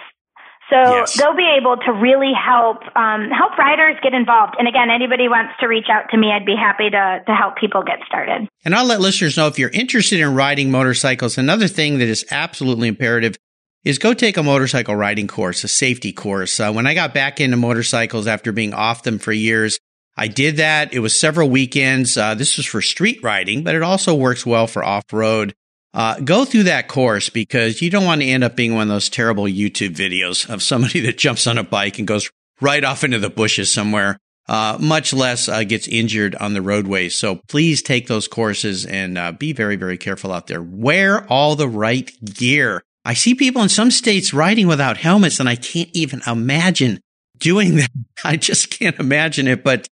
So 0.71 0.77
yes. 0.77 1.19
they'll 1.19 1.37
be 1.37 1.57
able 1.61 1.77
to 1.77 1.93
really 1.93 2.33
help 2.33 2.83
um, 2.97 3.29
help 3.31 3.59
riders 3.59 3.97
get 4.03 4.15
involved. 4.15 4.55
And 4.59 4.67
again, 4.69 4.89
anybody 4.91 5.29
wants 5.29 5.53
to 5.61 5.67
reach 5.67 5.87
out 5.91 6.09
to 6.11 6.17
me, 6.17 6.31
I'd 6.31 6.47
be 6.47 6.57
happy 6.57 6.89
to 6.91 7.23
to 7.27 7.35
help 7.35 7.57
people 7.57 7.83
get 7.83 7.99
started. 8.07 8.49
And 8.65 8.75
I'll 8.75 8.87
let 8.87 9.01
listeners 9.01 9.37
know 9.37 9.49
if 9.49 9.59
you're 9.59 9.71
interested 9.71 10.21
in 10.21 10.35
riding 10.35 10.71
motorcycles. 10.71 11.37
Another 11.37 11.69
thing 11.69 11.99
that 11.99 12.09
is 12.09 12.25
absolutely 12.31 12.89
imperative 12.89 13.37
is 13.85 13.99
go 13.99 14.15
take 14.15 14.37
a 14.37 14.43
motorcycle 14.43 14.95
riding 14.95 15.27
course, 15.27 15.65
a 15.65 15.69
safety 15.69 16.13
course. 16.13 16.59
Uh, 16.61 16.73
when 16.73 16.87
I 16.87 16.95
got 16.95 17.13
back 17.13 17.41
into 17.41 17.57
motorcycles 17.57 18.27
after 18.27 18.53
being 18.53 18.73
off 18.73 19.03
them 19.03 19.19
for 19.19 19.33
years, 19.33 19.79
I 20.17 20.29
did 20.29 20.59
that. 20.59 20.93
It 20.93 21.01
was 21.01 21.19
several 21.19 21.49
weekends. 21.49 22.17
Uh, 22.17 22.35
this 22.35 22.57
was 22.57 22.67
for 22.67 22.83
street 22.83 23.21
riding, 23.23 23.65
but 23.65 23.75
it 23.75 23.83
also 23.83 24.15
works 24.15 24.47
well 24.47 24.67
for 24.67 24.85
off 24.85 25.05
road. 25.13 25.55
Uh, 25.95 26.19
go 26.21 26.45
through 26.45 26.63
that 26.63 26.89
course 26.89 27.29
because 27.29 27.83
you 27.83 27.91
don't 27.91 28.05
want 28.05 28.23
to 28.23 28.27
end 28.27 28.43
up 28.43 28.57
being 28.57 28.75
one 28.75 28.83
of 28.83 28.89
those 28.89 29.11
terrible 29.11 29.45
YouTube 29.45 29.95
videos 29.95 30.49
of 30.49 30.63
somebody 30.63 31.01
that 31.07 31.19
jumps 31.19 31.47
on 31.47 31.59
a 31.59 31.65
bike 31.65 31.99
and 31.99 32.09
goes 32.09 32.31
right 32.61 32.83
off 32.85 33.05
into 33.05 33.19
the 33.19 33.29
bushes 33.29 33.71
somewhere, 33.71 34.19
uh, 34.49 34.79
much 34.81 35.13
less 35.13 35.49
uh, 35.49 35.65
gets 35.65 35.87
injured 35.89 36.35
on 36.37 36.55
the 36.55 36.63
roadways. 36.63 37.15
So 37.15 37.41
please 37.49 37.83
take 37.83 38.07
those 38.07 38.29
courses 38.29 38.87
and 38.87 39.19
uh, 39.19 39.33
be 39.33 39.53
very, 39.53 39.77
very 39.77 39.99
careful 39.99 40.33
out 40.33 40.47
there. 40.47 40.63
Wear 40.63 41.27
all 41.27 41.57
the 41.57 41.69
right 41.69 42.11
gear. 42.25 42.83
I 43.05 43.15
see 43.15 43.35
people 43.35 43.63
in 43.63 43.69
some 43.69 43.91
states 43.91 44.33
riding 44.33 44.69
without 44.69 44.97
helmets 44.97 45.41
and 45.41 45.49
I 45.49 45.57
can't 45.57 45.91
even 45.93 46.23
imagine 46.27 47.01
doing 47.39 47.77
that. 47.77 47.91
I 48.25 48.37
just 48.37 48.71
can't 48.71 48.99
imagine 48.99 49.49
it, 49.49 49.63
but 49.63 49.89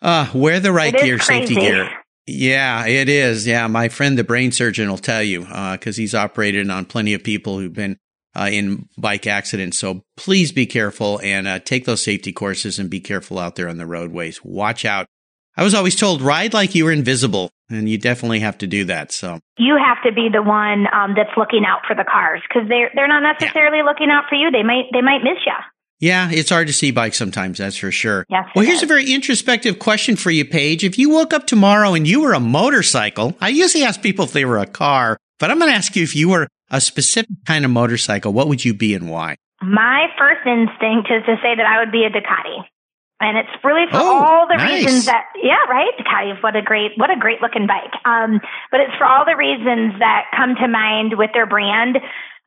uh, 0.00 0.30
wear 0.34 0.60
the 0.60 0.72
right 0.72 0.92
gear, 0.92 1.18
crazy. 1.18 1.46
safety 1.46 1.54
gear. 1.56 2.01
Yeah, 2.26 2.86
it 2.86 3.08
is. 3.08 3.46
Yeah, 3.46 3.66
my 3.66 3.88
friend, 3.88 4.16
the 4.16 4.24
brain 4.24 4.52
surgeon, 4.52 4.88
will 4.88 4.98
tell 4.98 5.22
you 5.22 5.40
because 5.40 5.98
uh, 5.98 6.00
he's 6.00 6.14
operated 6.14 6.70
on 6.70 6.84
plenty 6.84 7.14
of 7.14 7.24
people 7.24 7.58
who've 7.58 7.72
been 7.72 7.98
uh, 8.34 8.48
in 8.50 8.88
bike 8.96 9.26
accidents. 9.26 9.78
So 9.78 10.02
please 10.16 10.52
be 10.52 10.66
careful 10.66 11.20
and 11.22 11.46
uh, 11.46 11.58
take 11.58 11.84
those 11.84 12.02
safety 12.02 12.32
courses 12.32 12.78
and 12.78 12.88
be 12.88 13.00
careful 13.00 13.38
out 13.38 13.56
there 13.56 13.68
on 13.68 13.76
the 13.76 13.86
roadways. 13.86 14.44
Watch 14.44 14.84
out. 14.84 15.06
I 15.56 15.64
was 15.64 15.74
always 15.74 15.96
told 15.96 16.22
ride 16.22 16.54
like 16.54 16.74
you 16.74 16.86
were 16.86 16.92
invisible, 16.92 17.50
and 17.68 17.88
you 17.88 17.98
definitely 17.98 18.40
have 18.40 18.56
to 18.58 18.66
do 18.66 18.84
that. 18.86 19.12
So 19.12 19.38
you 19.58 19.76
have 19.76 20.02
to 20.04 20.12
be 20.12 20.30
the 20.32 20.42
one 20.42 20.86
um, 20.94 21.14
that's 21.14 21.36
looking 21.36 21.64
out 21.66 21.80
for 21.86 21.94
the 21.94 22.04
cars 22.04 22.40
because 22.48 22.68
they're 22.68 22.90
they're 22.94 23.08
not 23.08 23.20
necessarily 23.20 23.78
yeah. 23.78 23.84
looking 23.84 24.08
out 24.10 24.24
for 24.30 24.36
you. 24.36 24.50
They 24.50 24.62
might 24.62 24.84
they 24.94 25.02
might 25.02 25.22
miss 25.22 25.44
you. 25.44 25.52
Yeah, 26.02 26.30
it's 26.32 26.50
hard 26.50 26.66
to 26.66 26.72
see 26.72 26.90
bikes 26.90 27.16
sometimes, 27.16 27.58
that's 27.58 27.76
for 27.76 27.92
sure. 27.92 28.26
Yes, 28.28 28.46
well, 28.56 28.64
here's 28.64 28.78
is. 28.78 28.82
a 28.82 28.86
very 28.86 29.12
introspective 29.12 29.78
question 29.78 30.16
for 30.16 30.32
you, 30.32 30.44
Paige. 30.44 30.82
If 30.82 30.98
you 30.98 31.10
woke 31.10 31.32
up 31.32 31.46
tomorrow 31.46 31.94
and 31.94 32.08
you 32.08 32.20
were 32.20 32.32
a 32.32 32.40
motorcycle, 32.40 33.36
I 33.40 33.50
usually 33.50 33.84
ask 33.84 34.02
people 34.02 34.24
if 34.24 34.32
they 34.32 34.44
were 34.44 34.58
a 34.58 34.66
car, 34.66 35.16
but 35.38 35.52
I'm 35.52 35.60
going 35.60 35.70
to 35.70 35.76
ask 35.76 35.94
you 35.94 36.02
if 36.02 36.16
you 36.16 36.28
were 36.28 36.48
a 36.72 36.80
specific 36.80 37.30
kind 37.46 37.64
of 37.64 37.70
motorcycle, 37.70 38.32
what 38.32 38.48
would 38.48 38.64
you 38.64 38.74
be 38.74 38.96
and 38.96 39.08
why? 39.08 39.36
My 39.62 40.08
first 40.18 40.44
instinct 40.44 41.06
is 41.08 41.22
to 41.24 41.36
say 41.40 41.54
that 41.54 41.66
I 41.66 41.78
would 41.78 41.92
be 41.92 42.02
a 42.02 42.10
Ducati. 42.10 42.66
And 43.20 43.38
it's 43.38 43.54
really 43.62 43.86
for 43.88 43.98
oh, 43.98 44.24
all 44.24 44.48
the 44.48 44.56
nice. 44.56 44.82
reasons 44.82 45.06
that, 45.06 45.26
yeah, 45.40 45.62
right. 45.70 45.94
Ducati, 46.00 46.42
what 46.42 46.56
a 46.56 46.62
great, 46.62 46.98
what 46.98 47.10
a 47.10 47.16
great 47.16 47.40
looking 47.40 47.68
bike. 47.68 47.94
Um, 48.04 48.40
but 48.72 48.80
it's 48.80 48.96
for 48.98 49.06
all 49.06 49.24
the 49.24 49.36
reasons 49.36 49.94
that 50.00 50.26
come 50.34 50.56
to 50.56 50.66
mind 50.66 51.14
with 51.16 51.30
their 51.32 51.46
brand 51.46 51.98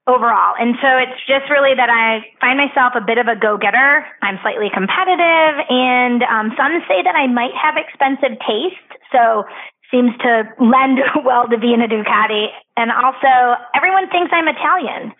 overall. 0.07 0.53
And 0.57 0.77
so 0.81 0.89
it's 1.01 1.17
just 1.25 1.49
really 1.49 1.73
that 1.73 1.89
I 1.89 2.29
find 2.37 2.61
myself 2.61 2.93
a 2.93 3.01
bit 3.01 3.17
of 3.17 3.25
a 3.25 3.35
go-getter. 3.35 4.05
I'm 4.21 4.37
slightly 4.45 4.69
competitive 4.69 5.53
and 5.69 6.21
um, 6.21 6.53
some 6.53 6.77
say 6.85 7.01
that 7.01 7.17
I 7.17 7.25
might 7.25 7.53
have 7.57 7.73
expensive 7.73 8.37
taste. 8.45 8.89
So 9.09 9.49
seems 9.89 10.13
to 10.21 10.45
lend 10.61 11.01
well 11.25 11.49
to 11.49 11.57
being 11.57 11.81
a 11.81 11.89
Ducati. 11.89 12.53
And 12.77 12.93
also 12.93 13.57
everyone 13.73 14.09
thinks 14.09 14.29
I'm 14.29 14.47
Italian. 14.47 15.13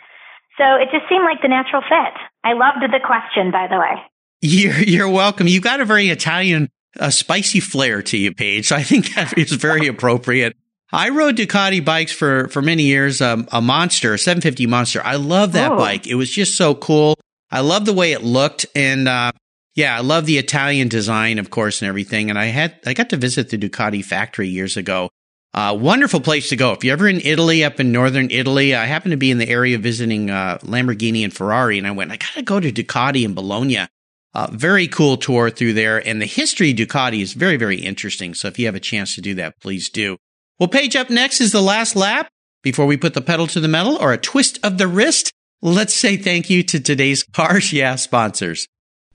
So 0.58 0.66
it 0.78 0.94
just 0.94 1.10
seemed 1.10 1.26
like 1.26 1.42
the 1.42 1.50
natural 1.50 1.82
fit. 1.82 2.14
I 2.46 2.54
loved 2.54 2.86
the 2.86 3.02
question, 3.02 3.52
by 3.52 3.68
the 3.68 3.82
way. 3.82 3.96
You're, 4.42 4.80
you're 4.80 5.10
welcome. 5.10 5.48
You've 5.48 5.64
got 5.64 5.82
a 5.82 5.86
very 5.86 6.10
Italian, 6.10 6.70
uh, 7.00 7.10
spicy 7.10 7.60
flair 7.60 8.02
to 8.04 8.18
you, 8.18 8.34
Paige. 8.34 8.68
So 8.68 8.76
I 8.76 8.84
think 8.84 9.14
that 9.16 9.38
is 9.38 9.52
very 9.52 9.88
appropriate. 9.88 10.56
I 10.92 11.10
rode 11.10 11.38
Ducati 11.38 11.84
bikes 11.84 12.12
for, 12.12 12.48
for 12.50 12.62
many 12.62 12.84
years, 12.84 13.22
um, 13.22 13.48
a 13.52 13.62
monster, 13.62 14.14
a 14.14 14.20
750 14.20 14.68
monster. 14.68 15.02
I 15.04 15.16
love 15.16 15.54
that 15.54 15.72
oh. 15.72 15.78
bike. 15.78 16.08
It 16.08 16.16
was 16.16 16.30
just 16.30 16.56
so 16.56 16.76
cool. 16.76 17.16
I 17.52 17.62
love 17.62 17.86
the 17.86 17.94
way 17.94 18.12
it 18.12 18.24
looked. 18.24 18.66
And, 18.76 19.08
uh, 19.08 19.32
yeah, 19.74 19.98
I 19.98 20.02
love 20.02 20.26
the 20.26 20.38
Italian 20.38 20.88
design, 20.88 21.40
of 21.40 21.50
course, 21.50 21.82
and 21.82 21.90
everything. 21.90 22.30
And 22.30 22.40
I 22.40 22.46
had, 22.46 22.76
I 22.86 22.94
got 22.94 23.10
to 23.10 23.18
visit 23.18 23.50
the 23.50 23.58
Ducati 23.58 24.04
factory 24.04 24.48
years 24.48 24.78
ago. 24.78 25.10
Uh, 25.54 25.76
wonderful 25.80 26.20
place 26.20 26.50
to 26.50 26.56
go. 26.56 26.74
If 26.74 26.84
you're 26.84 26.94
ever 26.94 27.08
in 27.08 27.22
Italy, 27.22 27.64
up 27.64 27.80
in 27.80 27.92
northern 27.92 28.30
Italy, 28.30 28.76
I 28.76 28.86
happened 28.86 29.12
to 29.12 29.18
be 29.18 29.32
in 29.32 29.38
the 29.38 29.48
area 29.50 29.78
visiting, 29.78 30.30
uh, 30.30 30.60
Lamborghini 30.64 31.24
and 31.24 31.34
Ferrari. 31.34 31.78
And 31.78 31.88
I 31.88 31.92
went, 31.92 32.12
I 32.12 32.18
got 32.18 32.34
to 32.36 32.42
go 32.42 32.60
to 32.60 32.72
Ducati 32.72 33.24
in 33.24 33.34
Bologna. 33.34 33.88
Uh, 34.34 34.48
very 34.52 34.88
cool 34.88 35.16
tour 35.16 35.50
through 35.50 35.74
there. 35.74 36.06
And 36.06 36.22
the 36.22 36.26
history 36.26 36.72
of 36.72 36.78
Ducati 36.78 37.22
is 37.22 37.34
very, 37.34 37.56
very 37.56 37.78
interesting. 37.78 38.34
So 38.34 38.50
if 38.50 38.60
you 38.60 38.66
have 38.66 38.76
a 38.76 38.82
chance 38.82 39.16
to 39.16 39.22
do 39.22 39.34
that, 39.36 39.60
please 39.62 39.90
do. 39.90 40.18
Well, 40.58 40.70
Paige 40.70 40.96
up 40.96 41.10
next 41.10 41.42
is 41.42 41.52
the 41.52 41.62
last 41.62 41.98
lap 41.98 42.30
before 42.64 42.86
we 42.86 42.96
put 42.96 43.14
the 43.14 43.20
pedal 43.22 43.46
to 43.48 43.60
the 43.60 43.68
metal 43.68 43.98
or 43.98 44.14
a 44.14 44.18
twist 44.18 44.58
of 44.64 44.78
the 44.78 44.88
wrist. 44.88 45.34
Let's 45.62 45.94
say 45.94 46.16
thank 46.16 46.50
you 46.50 46.64
to 46.64 46.80
today's 46.80 47.24
Cars 47.24 47.74
Yeah 47.74 47.96
sponsors. 47.96 48.66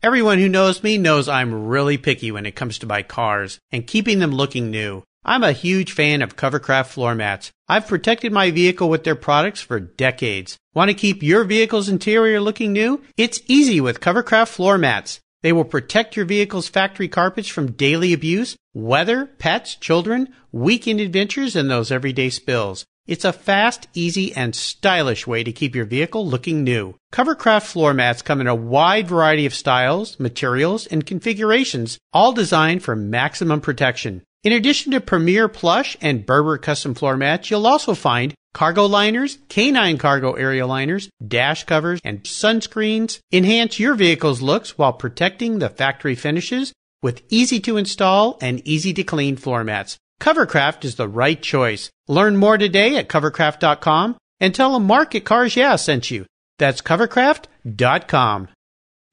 Everyone 0.02 0.38
who 0.38 0.50
knows 0.50 0.82
me 0.82 0.98
knows 0.98 1.30
I'm 1.30 1.68
really 1.68 1.96
picky 1.96 2.30
when 2.30 2.44
it 2.44 2.56
comes 2.56 2.78
to 2.78 2.86
my 2.86 3.02
cars 3.02 3.58
and 3.72 3.86
keeping 3.86 4.18
them 4.18 4.32
looking 4.32 4.70
new. 4.70 5.02
I'm 5.24 5.42
a 5.42 5.52
huge 5.52 5.92
fan 5.92 6.20
of 6.20 6.36
Covercraft 6.36 6.88
floor 6.88 7.14
mats. 7.14 7.52
I've 7.68 7.88
protected 7.88 8.32
my 8.32 8.50
vehicle 8.50 8.90
with 8.90 9.04
their 9.04 9.16
products 9.16 9.62
for 9.62 9.80
decades. 9.80 10.58
Want 10.74 10.90
to 10.90 10.94
keep 10.94 11.22
your 11.22 11.44
vehicle's 11.44 11.88
interior 11.88 12.40
looking 12.40 12.74
new? 12.74 13.02
It's 13.16 13.40
easy 13.46 13.80
with 13.80 14.00
Covercraft 14.00 14.48
floor 14.48 14.76
mats. 14.76 15.20
They 15.42 15.52
will 15.52 15.64
protect 15.64 16.16
your 16.16 16.26
vehicle's 16.26 16.68
factory 16.68 17.08
carpets 17.08 17.48
from 17.48 17.72
daily 17.72 18.12
abuse, 18.12 18.56
weather, 18.74 19.26
pets, 19.26 19.74
children, 19.74 20.28
weekend 20.52 21.00
adventures, 21.00 21.56
and 21.56 21.70
those 21.70 21.90
everyday 21.90 22.30
spills. 22.30 22.84
It's 23.06 23.24
a 23.24 23.32
fast, 23.32 23.88
easy, 23.94 24.32
and 24.34 24.54
stylish 24.54 25.26
way 25.26 25.42
to 25.42 25.52
keep 25.52 25.74
your 25.74 25.86
vehicle 25.86 26.26
looking 26.26 26.62
new. 26.62 26.94
Covercraft 27.12 27.64
floor 27.64 27.92
mats 27.94 28.22
come 28.22 28.40
in 28.40 28.46
a 28.46 28.54
wide 28.54 29.08
variety 29.08 29.46
of 29.46 29.54
styles, 29.54 30.20
materials, 30.20 30.86
and 30.86 31.04
configurations, 31.04 31.98
all 32.12 32.32
designed 32.32 32.84
for 32.84 32.94
maximum 32.94 33.60
protection. 33.60 34.22
In 34.44 34.52
addition 34.52 34.92
to 34.92 35.00
Premier 35.00 35.48
Plush 35.48 35.96
and 36.00 36.24
Berber 36.24 36.56
custom 36.58 36.94
floor 36.94 37.16
mats, 37.16 37.50
you'll 37.50 37.66
also 37.66 37.94
find 37.94 38.34
cargo 38.52 38.86
liners, 38.86 39.38
canine 39.48 39.98
cargo 39.98 40.32
area 40.32 40.66
liners, 40.66 41.08
dash 41.26 41.64
covers, 41.64 42.00
and 42.04 42.22
sunscreens. 42.24 43.20
Enhance 43.32 43.78
your 43.78 43.94
vehicle's 43.94 44.42
looks 44.42 44.76
while 44.76 44.92
protecting 44.92 45.58
the 45.58 45.68
factory 45.68 46.14
finishes 46.14 46.72
with 47.02 47.22
easy 47.28 47.60
to 47.60 47.76
install 47.76 48.38
and 48.40 48.66
easy 48.66 48.92
to 48.92 49.04
clean 49.04 49.36
floor 49.36 49.64
mats. 49.64 49.96
Covercraft 50.20 50.84
is 50.84 50.96
the 50.96 51.08
right 51.08 51.40
choice. 51.40 51.90
Learn 52.08 52.36
more 52.36 52.58
today 52.58 52.96
at 52.96 53.08
covercraft.com 53.08 54.16
and 54.38 54.54
tell 54.54 54.72
them 54.72 54.86
Market 54.86 55.24
Cars 55.24 55.56
Yeah 55.56 55.76
sent 55.76 56.10
you. 56.10 56.26
That's 56.58 56.82
covercraft.com. 56.82 58.48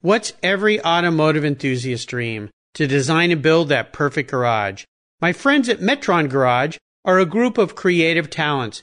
What's 0.00 0.32
every 0.42 0.84
automotive 0.84 1.44
enthusiast 1.44 2.08
dream? 2.08 2.50
To 2.74 2.86
design 2.86 3.32
and 3.32 3.42
build 3.42 3.70
that 3.70 3.92
perfect 3.92 4.30
garage. 4.30 4.84
My 5.20 5.32
friends 5.32 5.68
at 5.68 5.80
Metron 5.80 6.28
Garage 6.28 6.76
are 7.04 7.18
a 7.18 7.24
group 7.24 7.58
of 7.58 7.74
creative 7.74 8.30
talents 8.30 8.82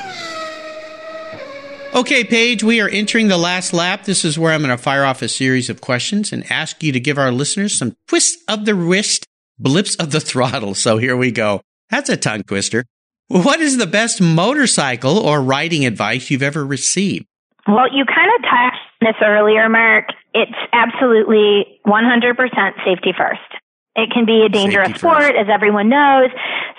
Okay, 1.93 2.23
Paige, 2.23 2.63
we 2.63 2.79
are 2.79 2.87
entering 2.87 3.27
the 3.27 3.37
last 3.37 3.73
lap. 3.73 4.05
This 4.05 4.23
is 4.23 4.39
where 4.39 4.53
I'm 4.53 4.61
going 4.61 4.75
to 4.75 4.81
fire 4.81 5.03
off 5.03 5.21
a 5.21 5.27
series 5.27 5.69
of 5.69 5.81
questions 5.81 6.31
and 6.31 6.49
ask 6.49 6.81
you 6.81 6.93
to 6.93 7.01
give 7.01 7.17
our 7.17 7.33
listeners 7.33 7.77
some 7.77 7.97
twists 8.07 8.41
of 8.47 8.63
the 8.63 8.73
wrist, 8.73 9.27
blips 9.59 9.97
of 9.97 10.11
the 10.11 10.21
throttle. 10.21 10.73
So 10.73 10.97
here 10.97 11.17
we 11.17 11.31
go. 11.31 11.59
That's 11.89 12.07
a 12.07 12.15
tongue 12.15 12.43
twister. 12.43 12.85
What 13.27 13.59
is 13.59 13.77
the 13.77 13.87
best 13.87 14.21
motorcycle 14.21 15.17
or 15.17 15.41
riding 15.41 15.85
advice 15.85 16.31
you've 16.31 16.41
ever 16.41 16.65
received? 16.65 17.25
Well, 17.67 17.93
you 17.93 18.05
kind 18.05 18.31
of 18.37 18.49
touched 18.49 18.81
this 19.01 19.15
earlier, 19.21 19.67
Mark. 19.67 20.05
It's 20.33 20.51
absolutely 20.71 21.81
100% 21.85 22.37
safety 22.85 23.13
first. 23.17 23.60
It 23.95 24.09
can 24.11 24.25
be 24.25 24.43
a 24.45 24.49
dangerous 24.49 24.97
sport, 24.97 25.35
as 25.35 25.47
everyone 25.51 25.89
knows. 25.89 26.29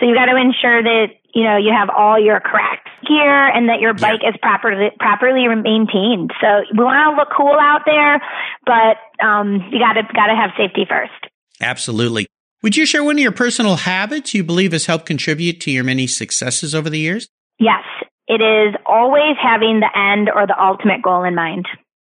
So 0.01 0.07
you 0.07 0.14
got 0.14 0.27
to 0.27 0.37
ensure 0.37 0.83
that 0.83 1.07
you 1.35 1.44
know 1.44 1.57
you 1.57 1.72
have 1.72 1.90
all 1.90 2.18
your 2.18 2.40
correct 2.40 2.88
gear 3.07 3.48
and 3.48 3.68
that 3.68 3.81
your 3.81 3.92
bike 3.92 4.20
yeah. 4.22 4.31
is 4.31 4.37
properly 4.40 4.90
properly 4.98 5.46
maintained. 5.48 6.33
So 6.40 6.64
we 6.72 6.85
want 6.85 7.12
to 7.12 7.16
look 7.16 7.29
cool 7.37 7.57
out 7.61 7.83
there, 7.85 8.22
but 8.64 8.96
um, 9.25 9.68
you 9.70 9.79
got 9.79 9.94
to 9.94 10.03
got 10.14 10.27
to 10.27 10.37
have 10.37 10.51
safety 10.57 10.87
first. 10.88 11.12
Absolutely. 11.61 12.27
Would 12.62 12.77
you 12.77 12.87
share 12.87 13.05
one 13.05 13.16
of 13.16 13.22
your 13.22 13.33
personal 13.33 13.77
habits 13.77 14.35
you 14.35 14.44
believe 14.44 14.72
has 14.72 14.87
helped 14.87 15.05
contribute 15.05 15.61
to 15.62 15.70
your 15.70 15.85
many 15.85 16.07
successes 16.07 16.75
over 16.75 16.88
the 16.88 16.98
years? 16.98 17.29
Yes, 17.59 17.85
it 18.29 18.40
is 18.40 18.75
always 18.87 19.37
having 19.42 19.81
the 19.81 19.90
end 19.94 20.31
or 20.35 20.46
the 20.46 20.57
ultimate 20.59 21.03
goal 21.03 21.25
in 21.25 21.35
mind 21.35 21.66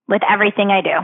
with 0.08 0.22
everything 0.30 0.70
I 0.70 0.82
do. 0.82 1.00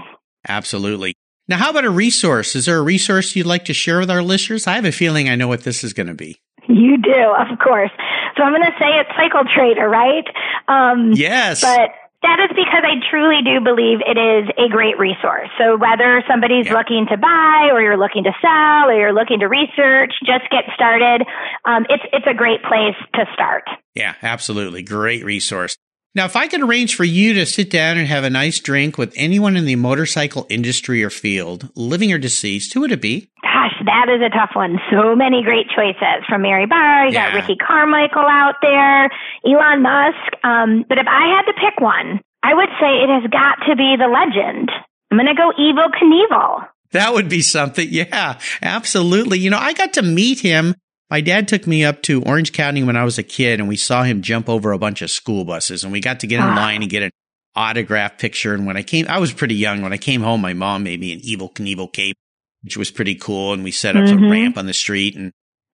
Absolutely. 0.48 1.16
Now, 1.50 1.58
how 1.58 1.72
about 1.72 1.84
a 1.84 1.90
resource? 1.90 2.56
Is 2.56 2.68
there 2.68 2.78
a 2.78 2.82
resource 2.82 3.36
you'd 3.36 3.48
like 3.48 3.66
to 3.66 3.74
share 3.74 3.98
with 3.98 4.12
our 4.12 4.22
listeners? 4.22 4.68
I 4.68 4.76
have 4.76 4.86
a 4.86 4.92
feeling 4.92 5.28
I 5.30 5.36
know 5.36 5.48
what 5.48 5.64
this 5.64 5.84
is 5.84 5.94
going 5.94 6.06
to 6.06 6.14
be. 6.14 6.40
You 6.68 7.02
do, 7.02 7.10
of 7.10 7.58
course. 7.58 7.90
So 8.38 8.44
I'm 8.44 8.54
going 8.54 8.62
to 8.62 8.78
say 8.80 8.86
it's 9.02 9.10
Cycle 9.18 9.42
Trader, 9.56 9.90
right? 9.90 10.26
Um, 10.68 11.14
yes. 11.16 11.62
But 11.62 11.90
That 12.22 12.38
is 12.46 12.50
because 12.50 12.84
I 12.84 13.02
truly 13.10 13.42
do 13.42 13.64
believe 13.64 14.00
it 14.06 14.20
is 14.20 14.50
a 14.60 14.70
great 14.70 15.00
resource. 15.00 15.50
So 15.58 15.78
whether 15.78 16.22
somebody's 16.30 16.68
yeah. 16.68 16.74
looking 16.74 17.08
to 17.10 17.18
buy 17.18 17.70
or 17.72 17.82
you're 17.82 17.98
looking 17.98 18.26
to 18.26 18.34
sell 18.42 18.90
or 18.90 18.94
you're 18.94 19.14
looking 19.14 19.40
to 19.40 19.48
research, 19.48 20.14
just 20.26 20.44
get 20.52 20.66
started. 20.76 21.26
Um, 21.66 21.86
it's, 21.90 22.04
it's 22.14 22.28
a 22.28 22.36
great 22.36 22.62
place 22.62 22.96
to 23.16 23.26
start. 23.34 23.64
Yeah, 23.96 24.14
absolutely. 24.22 24.84
Great 24.84 25.26
resource. 25.26 25.78
Now, 26.16 26.26
if 26.26 26.36
I 26.36 26.48
could 26.48 26.62
arrange 26.62 26.96
for 26.96 27.04
you 27.04 27.34
to 27.36 27.46
sit 27.46 27.70
down 27.70 27.98
and 27.98 28.08
have 28.08 28.24
a 28.24 28.30
nice 28.30 28.60
drink 28.60 28.98
with 28.98 29.14
anyone 29.16 29.56
in 29.56 29.66
the 29.66 29.76
motorcycle 29.76 30.48
industry 30.50 31.04
or 31.04 31.12
field, 31.12 31.70
living 31.76 32.12
or 32.12 32.18
deceased, 32.18 32.74
who 32.74 32.82
would 32.82 32.92
it 32.92 33.02
be? 33.02 33.30
Gosh, 33.44 33.76
that 33.86 34.10
is 34.10 34.22
a 34.22 34.30
tough 34.30 34.52
one. 34.56 34.80
So 34.92 35.16
many 35.16 35.44
great 35.44 35.68
choices 35.70 36.26
from 36.28 36.42
Mary 36.42 36.66
Barr. 36.66 37.08
You 37.08 37.14
yeah. 37.14 37.32
got 37.32 37.36
Ricky 37.36 37.56
Carmichael 37.58 38.26
out 38.26 38.56
there, 38.62 39.10
Elon 39.46 39.84
Musk. 39.84 40.34
Um, 40.44 40.84
but 40.90 40.98
if 40.98 41.06
I 41.08 41.28
had 41.36 41.44
to 41.44 41.54
pick 41.54 41.80
one, 41.80 42.22
I 42.42 42.56
would 42.56 42.70
say 42.82 43.04
it 43.04 43.10
has 43.10 43.30
got 43.30 43.68
to 43.68 43.76
be 43.76 43.96
the 43.96 44.08
legend. 44.08 44.72
I'm 45.12 45.18
going 45.18 45.28
to 45.28 45.36
go 45.36 45.52
Evel 45.60 45.92
Knievel. 45.94 46.68
That 46.92 47.14
would 47.14 47.30
be 47.30 47.42
something. 47.42 47.88
Yeah, 47.92 48.40
absolutely. 48.62 49.40
You 49.40 49.52
know, 49.52 49.60
I 49.60 49.74
got 49.74 49.94
to 49.94 50.02
meet 50.02 50.40
him 50.40 50.74
my 51.10 51.22
dad 51.22 51.48
took 51.48 51.66
me 51.66 51.84
up 51.84 52.02
to 52.04 52.24
Orange 52.24 52.54
County 52.54 52.84
when 52.84 52.96
I 52.96 53.04
was 53.04 53.18
a 53.18 53.24
kid 53.24 53.60
and 53.60 53.68
we 53.68 53.78
saw 53.78 54.04
him 54.04 54.22
jump 54.22 54.48
over 54.48 54.72
a 54.72 54.78
bunch 54.78 55.02
of 55.02 55.10
school 55.10 55.44
buses 55.44 55.84
and 55.84 55.92
we 55.92 56.00
got 56.00 56.20
to 56.22 56.28
get 56.28 56.38
in 56.40 56.46
ah. 56.46 56.56
line 56.56 56.82
and 56.82 56.92
get 56.92 57.04
an 57.04 57.12
autograph 57.56 58.18
picture. 58.18 58.54
And 58.54 58.66
when 58.66 58.78
I 58.78 58.84
came, 58.84 59.08
I 59.08 59.18
was 59.18 59.34
pretty 59.34 59.56
young. 59.56 59.82
When 59.82 59.94
I 59.94 59.98
came 59.98 60.22
home, 60.22 60.42
my 60.42 60.54
mom 60.54 60.84
made 60.84 61.00
me 61.00 61.14
an 61.14 61.20
Evel 61.22 61.54
Knievel 61.54 61.92
cape, 61.92 62.16
which 62.64 62.78
was 62.78 62.92
pretty 62.92 63.16
cool. 63.16 63.54
And 63.54 63.64
we 63.64 63.72
set 63.72 63.96
up 63.96 64.04
mm-hmm. 64.04 64.20
some 64.20 64.32
ramp 64.32 64.58
on 64.58 64.68
the 64.68 64.74
street 64.74 65.16
and 65.16 65.32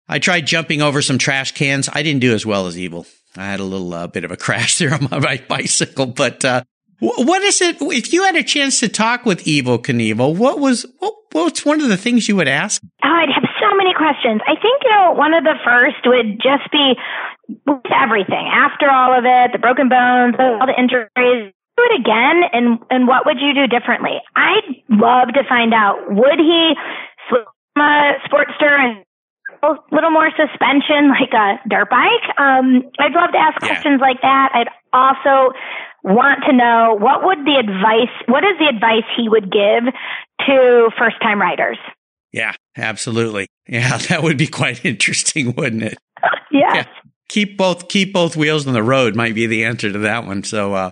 I 0.07 0.19
tried 0.19 0.47
jumping 0.47 0.81
over 0.81 1.01
some 1.01 1.17
trash 1.17 1.51
cans. 1.53 1.89
I 1.91 2.03
didn't 2.03 2.21
do 2.21 2.33
as 2.33 2.45
well 2.45 2.67
as 2.67 2.77
Evel. 2.77 3.07
I 3.35 3.45
had 3.45 3.59
a 3.59 3.65
little 3.65 3.93
uh, 3.93 4.07
bit 4.07 4.23
of 4.23 4.31
a 4.31 4.37
crash 4.37 4.77
there 4.77 4.93
on 4.93 5.07
my 5.11 5.41
bicycle, 5.47 6.05
but, 6.07 6.45
uh, 6.45 6.63
what 6.99 7.43
is 7.43 7.61
it? 7.61 7.77
If 7.81 8.13
you 8.13 8.23
had 8.23 8.37
a 8.37 8.43
chance 8.43 8.79
to 8.79 8.87
talk 8.87 9.25
with 9.25 9.43
Evel 9.43 9.79
Knievel, 9.79 10.35
what 10.37 10.59
was 10.59 10.85
what, 10.99 11.13
what's 11.33 11.65
one 11.65 11.81
of 11.81 11.89
the 11.89 11.97
things 11.97 12.29
you 12.29 12.37
would 12.37 12.47
ask? 12.47 12.81
Oh, 13.03 13.07
I'd 13.07 13.29
have 13.35 13.44
many 13.85 13.93
questions. 13.93 14.41
I 14.47 14.57
think 14.57 14.81
you 14.83 14.89
know 14.89 15.13
one 15.13 15.33
of 15.33 15.43
the 15.43 15.53
first 15.63 16.01
would 16.05 16.41
just 16.41 16.65
be 16.71 16.97
with 17.65 17.93
everything 17.93 18.49
after 18.49 18.89
all 18.89 19.13
of 19.13 19.25
it, 19.25 19.53
the 19.53 19.61
broken 19.61 19.89
bones, 19.89 20.33
all 20.41 20.65
the 20.65 20.73
injuries. 20.73 21.53
Do 21.77 21.83
it 21.91 21.99
again, 22.01 22.41
and 22.53 22.79
and 22.89 23.07
what 23.07 23.25
would 23.25 23.37
you 23.39 23.53
do 23.53 23.67
differently? 23.67 24.17
I'd 24.35 24.81
love 24.89 25.29
to 25.37 25.43
find 25.47 25.73
out. 25.73 26.01
Would 26.09 26.39
he 26.39 26.73
swim 27.29 27.45
a 27.77 28.17
Sportster 28.25 28.73
and 28.73 29.05
a 29.61 29.75
little 29.91 30.09
more 30.09 30.31
suspension 30.33 31.09
like 31.09 31.33
a 31.33 31.59
dirt 31.69 31.89
bike? 31.89 32.25
Um, 32.39 32.89
I'd 32.97 33.13
love 33.13 33.31
to 33.33 33.37
ask 33.37 33.61
yeah. 33.61 33.67
questions 33.67 34.01
like 34.01 34.21
that. 34.21 34.49
I'd 34.53 34.71
also 34.93 35.53
want 36.03 36.45
to 36.47 36.53
know 36.53 36.97
what 36.97 37.25
would 37.25 37.39
the 37.45 37.57
advice, 37.59 38.13
what 38.27 38.43
is 38.43 38.57
the 38.57 38.69
advice 38.69 39.05
he 39.17 39.27
would 39.27 39.51
give 39.51 39.83
to 40.47 40.89
first 40.97 41.19
time 41.21 41.41
riders? 41.41 41.77
Yeah, 42.31 42.53
absolutely. 42.77 43.47
Yeah, 43.67 43.97
that 44.09 44.23
would 44.23 44.37
be 44.37 44.47
quite 44.47 44.85
interesting, 44.85 45.53
wouldn't 45.55 45.83
it? 45.83 45.97
yes. 46.51 46.75
Yeah. 46.75 46.85
Keep 47.27 47.57
both 47.57 47.87
keep 47.87 48.13
both 48.13 48.37
wheels 48.37 48.67
on 48.67 48.73
the 48.73 48.83
road 48.83 49.15
might 49.15 49.33
be 49.33 49.47
the 49.47 49.65
answer 49.65 49.91
to 49.91 49.99
that 49.99 50.25
one. 50.25 50.43
So 50.43 50.75
uh, 50.75 50.91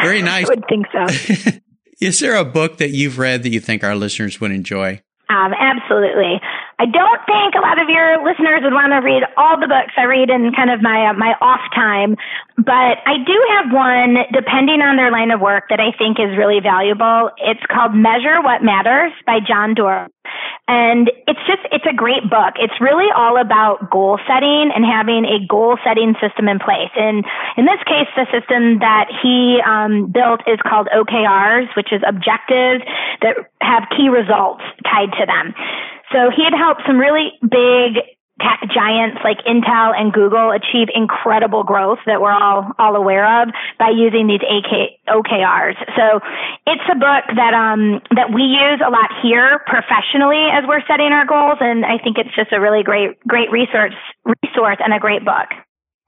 very 0.00 0.22
nice. 0.22 0.46
I 0.46 0.48
would 0.48 0.64
think 0.68 0.86
so. 0.90 1.52
is 2.00 2.20
there 2.20 2.36
a 2.36 2.44
book 2.44 2.78
that 2.78 2.90
you've 2.90 3.18
read 3.18 3.42
that 3.42 3.50
you 3.50 3.60
think 3.60 3.84
our 3.84 3.94
listeners 3.94 4.40
would 4.40 4.50
enjoy? 4.50 5.02
Um, 5.28 5.52
absolutely. 5.52 6.40
I 6.78 6.86
don't 6.86 7.20
think 7.24 7.54
a 7.54 7.60
lot 7.60 7.80
of 7.80 7.88
your 7.88 8.24
listeners 8.24 8.60
would 8.62 8.72
want 8.72 8.92
to 8.92 9.00
read 9.00 9.22
all 9.36 9.58
the 9.58 9.68
books 9.68 9.94
I 9.96 10.04
read 10.04 10.28
in 10.28 10.52
kind 10.52 10.70
of 10.70 10.82
my 10.82 11.10
uh, 11.10 11.12
my 11.14 11.34
off 11.40 11.60
time, 11.74 12.16
but 12.56 12.98
I 13.06 13.16
do 13.24 13.36
have 13.56 13.72
one 13.72 14.16
depending 14.32 14.82
on 14.82 14.96
their 14.96 15.10
line 15.10 15.30
of 15.30 15.40
work 15.40 15.64
that 15.70 15.80
I 15.80 15.96
think 15.96 16.18
is 16.18 16.36
really 16.36 16.60
valuable. 16.60 17.30
It's 17.38 17.62
called 17.70 17.94
Measure 17.94 18.42
What 18.42 18.62
Matters 18.62 19.12
by 19.24 19.38
John 19.40 19.74
Doerr. 19.74 20.08
And 20.66 21.10
it's 21.28 21.40
just, 21.46 21.60
it's 21.72 21.84
a 21.84 21.92
great 21.92 22.22
book. 22.30 22.54
It's 22.56 22.80
really 22.80 23.10
all 23.14 23.36
about 23.36 23.90
goal 23.90 24.18
setting 24.26 24.72
and 24.74 24.84
having 24.84 25.26
a 25.26 25.44
goal 25.46 25.76
setting 25.84 26.14
system 26.20 26.48
in 26.48 26.58
place. 26.58 26.90
And 26.96 27.24
in 27.58 27.66
this 27.66 27.82
case, 27.84 28.08
the 28.16 28.24
system 28.32 28.78
that 28.78 29.12
he 29.22 29.60
um, 29.60 30.10
built 30.10 30.40
is 30.46 30.58
called 30.64 30.88
OKRs, 30.88 31.76
which 31.76 31.92
is 31.92 32.00
objectives 32.06 32.82
that 33.20 33.36
have 33.60 33.84
key 33.94 34.08
results 34.08 34.64
tied 34.84 35.12
to 35.20 35.26
them. 35.26 35.54
So 36.12 36.30
he 36.30 36.44
had 36.44 36.54
helped 36.54 36.82
some 36.86 36.96
really 36.96 37.32
big 37.42 38.00
tech 38.40 38.66
giants 38.74 39.18
like 39.22 39.38
Intel 39.46 39.94
and 39.94 40.12
Google 40.12 40.50
achieve 40.50 40.88
incredible 40.94 41.62
growth 41.62 41.98
that 42.06 42.20
we're 42.20 42.32
all 42.32 42.72
all 42.78 42.96
aware 42.96 43.42
of 43.42 43.48
by 43.78 43.90
using 43.94 44.26
these 44.26 44.42
AK, 44.42 44.98
OKRs. 45.06 45.78
So 45.94 46.20
it's 46.66 46.82
a 46.90 46.98
book 46.98 47.24
that 47.36 47.54
um 47.54 48.02
that 48.16 48.34
we 48.34 48.42
use 48.42 48.80
a 48.84 48.90
lot 48.90 49.10
here 49.22 49.60
professionally 49.66 50.50
as 50.50 50.64
we're 50.66 50.82
setting 50.88 51.12
our 51.12 51.26
goals 51.26 51.58
and 51.60 51.84
I 51.84 51.98
think 52.02 52.18
it's 52.18 52.34
just 52.34 52.52
a 52.52 52.60
really 52.60 52.82
great 52.82 53.20
great 53.26 53.50
resource 53.52 53.94
resource 54.24 54.78
and 54.82 54.92
a 54.92 54.98
great 54.98 55.24
book. 55.24 55.54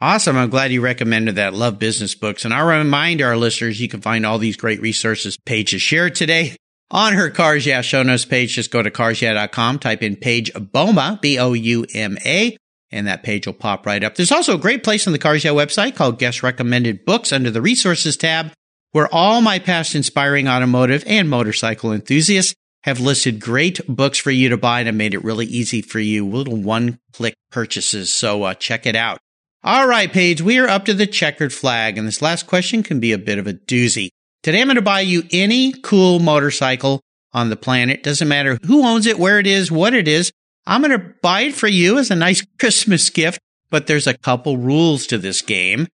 Awesome. 0.00 0.36
I'm 0.36 0.50
glad 0.50 0.72
you 0.72 0.82
recommended 0.82 1.36
that. 1.36 1.54
Love 1.54 1.78
business 1.78 2.14
books. 2.14 2.44
And 2.44 2.52
I'll 2.52 2.66
remind 2.66 3.22
our 3.22 3.34
listeners 3.34 3.80
you 3.80 3.88
can 3.88 4.02
find 4.02 4.26
all 4.26 4.36
these 4.36 4.56
great 4.56 4.82
resources 4.82 5.38
pages 5.38 5.80
shared 5.80 6.14
today 6.14 6.56
on 6.90 7.14
her 7.14 7.30
Cars 7.30 7.66
Yeah 7.66 7.80
show 7.80 8.02
notes 8.02 8.24
page, 8.24 8.54
just 8.54 8.70
go 8.70 8.82
to 8.82 8.90
carsyeah.com, 8.90 9.78
type 9.78 10.02
in 10.02 10.16
Paige 10.16 10.52
BOUMA, 10.54 11.18
B-O-U-M-A, 11.20 12.56
and 12.90 13.06
that 13.06 13.22
page 13.22 13.46
will 13.46 13.54
pop 13.54 13.86
right 13.86 14.02
up. 14.02 14.14
There's 14.14 14.32
also 14.32 14.54
a 14.54 14.60
great 14.60 14.84
place 14.84 15.06
on 15.06 15.12
the 15.12 15.18
Cars 15.18 15.44
Yeah 15.44 15.52
website 15.52 15.94
called 15.94 16.18
Guest 16.18 16.42
Recommended 16.42 17.04
Books 17.04 17.32
under 17.32 17.50
the 17.50 17.62
Resources 17.62 18.16
tab, 18.16 18.52
where 18.92 19.12
all 19.12 19.40
my 19.40 19.58
past 19.58 19.94
inspiring 19.94 20.48
automotive 20.48 21.04
and 21.06 21.28
motorcycle 21.28 21.92
enthusiasts 21.92 22.54
have 22.84 23.00
listed 23.00 23.40
great 23.40 23.80
books 23.88 24.16
for 24.16 24.30
you 24.30 24.48
to 24.48 24.56
buy 24.56 24.78
and 24.78 24.86
have 24.86 24.94
made 24.94 25.12
it 25.12 25.24
really 25.24 25.46
easy 25.46 25.82
for 25.82 25.98
you, 25.98 26.26
little 26.26 26.56
one-click 26.56 27.34
purchases. 27.50 28.12
So 28.12 28.44
uh, 28.44 28.54
check 28.54 28.86
it 28.86 28.94
out. 28.94 29.18
All 29.64 29.88
right, 29.88 30.12
Paige, 30.12 30.40
we 30.40 30.58
are 30.58 30.68
up 30.68 30.84
to 30.84 30.94
the 30.94 31.08
checkered 31.08 31.52
flag, 31.52 31.98
and 31.98 32.06
this 32.06 32.22
last 32.22 32.46
question 32.46 32.84
can 32.84 33.00
be 33.00 33.10
a 33.10 33.18
bit 33.18 33.38
of 33.38 33.48
a 33.48 33.54
doozy. 33.54 34.10
Today 34.46 34.60
I'm 34.60 34.68
going 34.68 34.76
to 34.76 34.80
buy 34.82 35.00
you 35.00 35.24
any 35.32 35.72
cool 35.72 36.20
motorcycle 36.20 37.00
on 37.32 37.50
the 37.50 37.56
planet. 37.56 38.04
Doesn't 38.04 38.28
matter 38.28 38.60
who 38.64 38.86
owns 38.86 39.04
it, 39.06 39.18
where 39.18 39.40
it 39.40 39.46
is, 39.48 39.72
what 39.72 39.92
it 39.92 40.06
is. 40.06 40.30
I'm 40.64 40.82
going 40.82 40.96
to 40.96 41.14
buy 41.20 41.40
it 41.40 41.56
for 41.56 41.66
you 41.66 41.98
as 41.98 42.12
a 42.12 42.14
nice 42.14 42.46
Christmas 42.60 43.10
gift, 43.10 43.40
but 43.70 43.88
there's 43.88 44.06
a 44.06 44.16
couple 44.16 44.56
rules 44.56 45.08
to 45.08 45.18
this 45.18 45.42
game. 45.42 45.88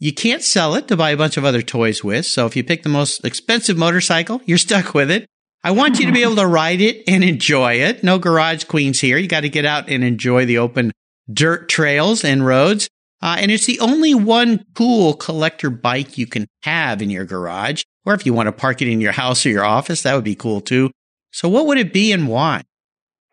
You 0.00 0.12
can't 0.12 0.42
sell 0.42 0.74
it 0.74 0.88
to 0.88 0.96
buy 0.96 1.10
a 1.10 1.16
bunch 1.16 1.36
of 1.36 1.44
other 1.44 1.62
toys 1.62 2.02
with. 2.02 2.26
So 2.26 2.44
if 2.44 2.56
you 2.56 2.64
pick 2.64 2.82
the 2.82 2.88
most 2.88 3.24
expensive 3.24 3.78
motorcycle, 3.78 4.40
you're 4.46 4.58
stuck 4.58 4.92
with 4.92 5.08
it. 5.08 5.24
I 5.62 5.70
want 5.70 6.00
you 6.00 6.06
to 6.06 6.12
be 6.12 6.24
able 6.24 6.34
to 6.34 6.46
ride 6.48 6.80
it 6.80 7.04
and 7.06 7.22
enjoy 7.22 7.74
it. 7.74 8.02
No 8.02 8.18
garage 8.18 8.64
queens 8.64 8.98
here. 8.98 9.16
You 9.16 9.28
got 9.28 9.42
to 9.42 9.48
get 9.48 9.64
out 9.64 9.88
and 9.88 10.02
enjoy 10.02 10.44
the 10.44 10.58
open 10.58 10.90
dirt 11.32 11.68
trails 11.68 12.24
and 12.24 12.44
roads. 12.44 12.88
Uh, 13.22 13.36
and 13.38 13.50
it's 13.50 13.66
the 13.66 13.80
only 13.80 14.14
one 14.14 14.64
cool 14.74 15.14
collector 15.14 15.70
bike 15.70 16.18
you 16.18 16.26
can 16.26 16.46
have 16.62 17.00
in 17.00 17.10
your 17.10 17.24
garage. 17.24 17.82
Or 18.04 18.14
if 18.14 18.26
you 18.26 18.34
want 18.34 18.46
to 18.46 18.52
park 18.52 18.82
it 18.82 18.88
in 18.88 19.00
your 19.00 19.12
house 19.12 19.44
or 19.46 19.50
your 19.50 19.64
office, 19.64 20.02
that 20.02 20.14
would 20.14 20.24
be 20.24 20.34
cool 20.34 20.60
too. 20.60 20.90
So 21.32 21.48
what 21.48 21.66
would 21.66 21.78
it 21.78 21.92
be 21.92 22.12
and 22.12 22.28
why? 22.28 22.62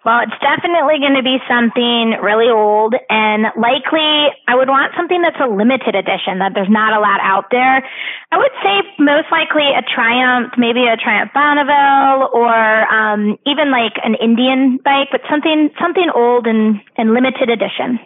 Well, 0.05 0.19
it's 0.19 0.35
definitely 0.41 0.99
going 0.99 1.15
to 1.15 1.23
be 1.23 1.39
something 1.47 2.19
really 2.19 2.51
old 2.51 2.93
and 3.09 3.43
likely 3.55 4.27
I 4.47 4.55
would 4.55 4.67
want 4.67 4.91
something 4.97 5.21
that's 5.21 5.39
a 5.39 5.47
limited 5.47 5.95
edition 5.95 6.39
that 6.39 6.51
there's 6.53 6.69
not 6.69 6.91
a 6.91 6.99
lot 6.99 7.21
out 7.23 7.45
there. 7.51 7.87
I 8.31 8.37
would 8.37 8.51
say 8.61 8.83
most 8.99 9.31
likely 9.31 9.71
a 9.71 9.81
Triumph, 9.81 10.53
maybe 10.57 10.87
a 10.87 10.97
Triumph 10.97 11.31
Bonneville 11.33 12.35
or 12.35 12.51
um, 12.91 13.37
even 13.47 13.71
like 13.71 13.95
an 14.03 14.15
Indian 14.15 14.77
bike, 14.83 15.07
but 15.09 15.21
something 15.29 15.69
something 15.79 16.09
old 16.13 16.47
and, 16.47 16.81
and 16.97 17.13
limited 17.13 17.49
edition. 17.49 17.99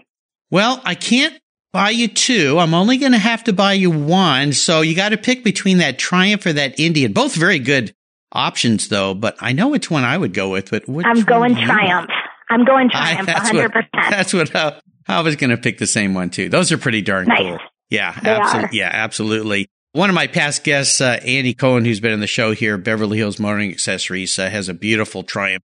Well, 0.51 0.79
I 0.85 0.93
can't 0.93 1.33
buy 1.77 1.91
you 1.91 2.07
two. 2.07 2.57
I'm 2.57 2.73
only 2.73 2.97
going 2.97 3.11
to 3.11 3.19
have 3.19 3.43
to 3.43 3.53
buy 3.53 3.73
you 3.73 3.91
one. 3.91 4.51
So 4.51 4.81
you 4.81 4.95
got 4.95 5.09
to 5.09 5.17
pick 5.17 5.43
between 5.43 5.77
that 5.77 5.99
Triumph 5.99 6.43
or 6.47 6.53
that 6.53 6.79
Indian. 6.79 7.13
Both 7.13 7.35
very 7.35 7.59
good 7.59 7.93
options 8.31 8.87
though, 8.87 9.13
but 9.13 9.37
I 9.39 9.53
know 9.53 9.67
which 9.67 9.91
one 9.91 10.03
I 10.03 10.17
would 10.17 10.33
go 10.33 10.49
with, 10.49 10.71
but 10.71 10.85
I'm 11.05 11.21
going 11.21 11.55
Triumph. 11.55 12.09
I'm 12.49 12.65
going 12.65 12.89
Triumph, 12.89 13.29
I, 13.29 13.51
100%. 13.51 13.73
What, 13.73 13.85
that's 13.93 14.33
what 14.33 14.55
I, 14.55 14.81
I 15.07 15.21
was 15.21 15.35
going 15.35 15.51
to 15.51 15.57
pick 15.57 15.77
the 15.77 15.85
same 15.85 16.15
one 16.15 16.31
too. 16.31 16.49
Those 16.49 16.71
are 16.71 16.79
pretty 16.79 17.01
darn 17.03 17.27
nice. 17.27 17.41
cool. 17.41 17.59
Yeah, 17.91 18.19
absolutely. 18.23 18.79
Yeah, 18.79 18.89
absolutely. 18.91 19.67
One 19.91 20.09
of 20.09 20.15
my 20.15 20.25
past 20.25 20.63
guests, 20.63 20.99
uh, 20.99 21.19
Andy 21.23 21.53
Cohen, 21.53 21.85
who's 21.85 21.99
been 21.99 22.11
in 22.11 22.21
the 22.21 22.27
show 22.27 22.53
here, 22.53 22.77
Beverly 22.79 23.19
Hills 23.19 23.39
Motoring 23.39 23.71
Accessories, 23.71 24.37
uh, 24.39 24.49
has 24.49 24.67
a 24.67 24.73
beautiful 24.73 25.23
Triumph 25.23 25.63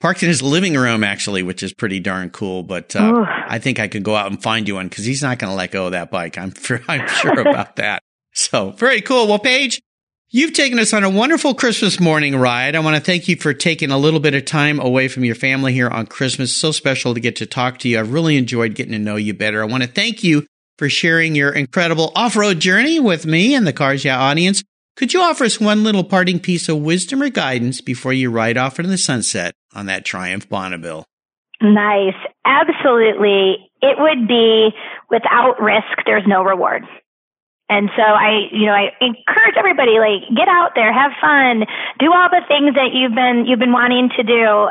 parked 0.00 0.22
in 0.22 0.28
his 0.28 0.42
living 0.42 0.74
room 0.74 1.04
actually, 1.04 1.42
which 1.42 1.62
is 1.62 1.72
pretty 1.72 2.00
darn 2.00 2.30
cool. 2.30 2.62
But 2.62 2.94
uh, 2.94 3.24
I 3.48 3.58
think 3.58 3.78
I 3.78 3.88
could 3.88 4.02
go 4.02 4.14
out 4.14 4.30
and 4.30 4.42
find 4.42 4.68
you 4.68 4.76
one 4.76 4.88
because 4.88 5.04
he's 5.04 5.22
not 5.22 5.38
going 5.38 5.50
to 5.50 5.56
let 5.56 5.70
go 5.70 5.86
of 5.86 5.92
that 5.92 6.10
bike. 6.10 6.38
I'm 6.38 6.52
I'm 6.88 7.08
sure 7.20 7.40
about 7.40 7.76
that. 7.76 8.02
So 8.32 8.70
very 8.72 9.00
cool. 9.00 9.28
Well, 9.28 9.38
Paige, 9.38 9.80
you've 10.28 10.52
taken 10.52 10.78
us 10.78 10.92
on 10.92 11.04
a 11.04 11.10
wonderful 11.10 11.54
Christmas 11.54 12.00
morning 12.00 12.36
ride. 12.36 12.74
I 12.74 12.80
want 12.80 12.96
to 12.96 13.02
thank 13.02 13.28
you 13.28 13.36
for 13.36 13.54
taking 13.54 13.90
a 13.90 13.98
little 13.98 14.20
bit 14.20 14.34
of 14.34 14.44
time 14.44 14.80
away 14.80 15.08
from 15.08 15.24
your 15.24 15.36
family 15.36 15.72
here 15.72 15.88
on 15.88 16.06
Christmas. 16.06 16.56
So 16.56 16.72
special 16.72 17.14
to 17.14 17.20
get 17.20 17.36
to 17.36 17.46
talk 17.46 17.78
to 17.80 17.88
you. 17.88 17.98
I've 17.98 18.12
really 18.12 18.36
enjoyed 18.36 18.74
getting 18.74 18.92
to 18.92 18.98
know 18.98 19.16
you 19.16 19.34
better. 19.34 19.62
I 19.62 19.66
want 19.66 19.84
to 19.84 19.88
thank 19.88 20.24
you 20.24 20.46
for 20.78 20.88
sharing 20.88 21.34
your 21.36 21.52
incredible 21.52 22.12
off-road 22.16 22.58
journey 22.58 22.98
with 22.98 23.24
me 23.26 23.54
and 23.54 23.66
the 23.66 23.72
Cars 23.72 24.04
Yeah 24.04 24.18
audience. 24.18 24.62
Could 24.96 25.12
you 25.12 25.22
offer 25.22 25.44
us 25.44 25.60
one 25.60 25.82
little 25.82 26.04
parting 26.04 26.38
piece 26.38 26.68
of 26.68 26.78
wisdom 26.78 27.22
or 27.22 27.28
guidance 27.28 27.80
before 27.80 28.12
you 28.12 28.30
ride 28.30 28.56
off 28.56 28.78
into 28.78 28.90
the 28.90 28.98
sunset 28.98 29.54
on 29.74 29.86
that 29.86 30.04
Triumph 30.04 30.48
Bonneville? 30.48 31.06
Nice. 31.60 32.16
Absolutely. 32.44 33.70
It 33.80 33.96
would 33.98 34.28
be 34.28 34.70
without 35.10 35.60
risk, 35.60 36.04
there's 36.06 36.26
no 36.26 36.42
reward. 36.42 36.84
And 37.68 37.88
so 37.96 38.02
I, 38.02 38.48
you 38.52 38.66
know, 38.66 38.72
I 38.72 38.92
encourage 39.00 39.56
everybody, 39.56 39.98
like, 39.98 40.28
get 40.36 40.48
out 40.48 40.72
there, 40.74 40.92
have 40.92 41.12
fun, 41.20 41.64
do 41.98 42.12
all 42.12 42.28
the 42.28 42.44
things 42.46 42.74
that 42.74 42.92
you've 42.92 43.14
been, 43.14 43.46
you've 43.46 43.58
been 43.58 43.72
wanting 43.72 44.10
to 44.16 44.22
do. 44.22 44.68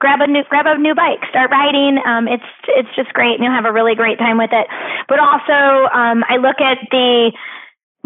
Grab 0.00 0.20
a 0.22 0.26
new, 0.26 0.42
grab 0.48 0.64
a 0.64 0.78
new 0.78 0.94
bike, 0.94 1.20
start 1.28 1.50
riding. 1.50 2.00
Um, 2.00 2.26
it's, 2.26 2.48
it's 2.68 2.88
just 2.96 3.12
great 3.12 3.34
and 3.34 3.44
you'll 3.44 3.52
have 3.52 3.66
a 3.66 3.72
really 3.72 3.94
great 3.94 4.18
time 4.18 4.38
with 4.38 4.48
it. 4.52 4.66
But 5.08 5.20
also, 5.20 5.92
um, 5.92 6.24
I 6.24 6.40
look 6.40 6.56
at 6.60 6.78
the, 6.90 7.32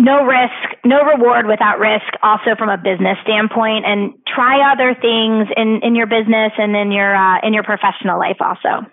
no 0.04 0.24
risk, 0.24 0.76
no 0.84 1.02
reward 1.02 1.46
without 1.46 1.78
risk, 1.78 2.04
also 2.22 2.54
from 2.58 2.68
a 2.68 2.76
business 2.76 3.16
standpoint, 3.24 3.84
and 3.86 4.12
try 4.28 4.70
other 4.70 4.94
things 4.94 5.48
in, 5.56 5.80
in 5.82 5.94
your 5.96 6.06
business 6.06 6.52
and 6.58 6.76
in 6.76 6.92
your, 6.92 7.16
uh, 7.16 7.40
in 7.42 7.54
your 7.54 7.64
professional 7.64 8.18
life 8.18 8.36
also. 8.40 8.86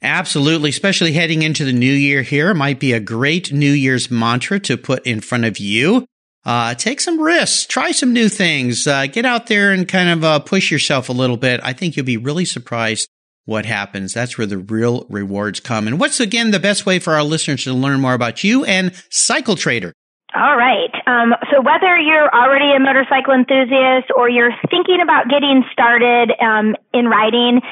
Absolutely, 0.00 0.70
especially 0.70 1.12
heading 1.12 1.42
into 1.42 1.64
the 1.64 1.72
new 1.72 1.92
year 1.92 2.22
here, 2.22 2.54
might 2.54 2.80
be 2.80 2.92
a 2.92 3.00
great 3.00 3.52
New 3.52 3.72
Year's 3.72 4.10
mantra 4.10 4.58
to 4.60 4.76
put 4.76 5.06
in 5.06 5.20
front 5.20 5.44
of 5.44 5.58
you. 5.58 6.06
Uh, 6.44 6.74
take 6.74 7.00
some 7.00 7.20
risks, 7.20 7.64
try 7.66 7.90
some 7.90 8.12
new 8.12 8.28
things, 8.28 8.86
uh, 8.86 9.06
get 9.06 9.24
out 9.24 9.46
there 9.46 9.72
and 9.72 9.88
kind 9.88 10.10
of 10.10 10.24
uh, 10.24 10.38
push 10.38 10.70
yourself 10.70 11.08
a 11.08 11.12
little 11.12 11.38
bit. 11.38 11.60
I 11.62 11.72
think 11.72 11.96
you'll 11.96 12.04
be 12.04 12.18
really 12.18 12.44
surprised 12.44 13.08
what 13.46 13.64
happens. 13.64 14.12
That's 14.12 14.36
where 14.36 14.46
the 14.46 14.58
real 14.58 15.06
rewards 15.08 15.60
come. 15.60 15.86
And 15.86 15.98
what's 15.98 16.20
again 16.20 16.50
the 16.50 16.60
best 16.60 16.84
way 16.84 16.98
for 16.98 17.14
our 17.14 17.22
listeners 17.22 17.64
to 17.64 17.72
learn 17.72 18.00
more 18.00 18.14
about 18.14 18.44
you 18.44 18.64
and 18.64 18.92
Cycle 19.10 19.56
Trader? 19.56 19.94
All 20.34 20.56
right. 20.56 20.90
Um, 21.06 21.32
so 21.52 21.62
whether 21.62 21.96
you're 21.96 22.26
already 22.34 22.74
a 22.74 22.80
motorcycle 22.80 23.34
enthusiast 23.34 24.10
or 24.16 24.28
you're 24.28 24.50
thinking 24.68 24.98
about 25.00 25.30
getting 25.30 25.62
started 25.70 26.34
um, 26.42 26.74
in 26.92 27.06
riding, 27.06 27.62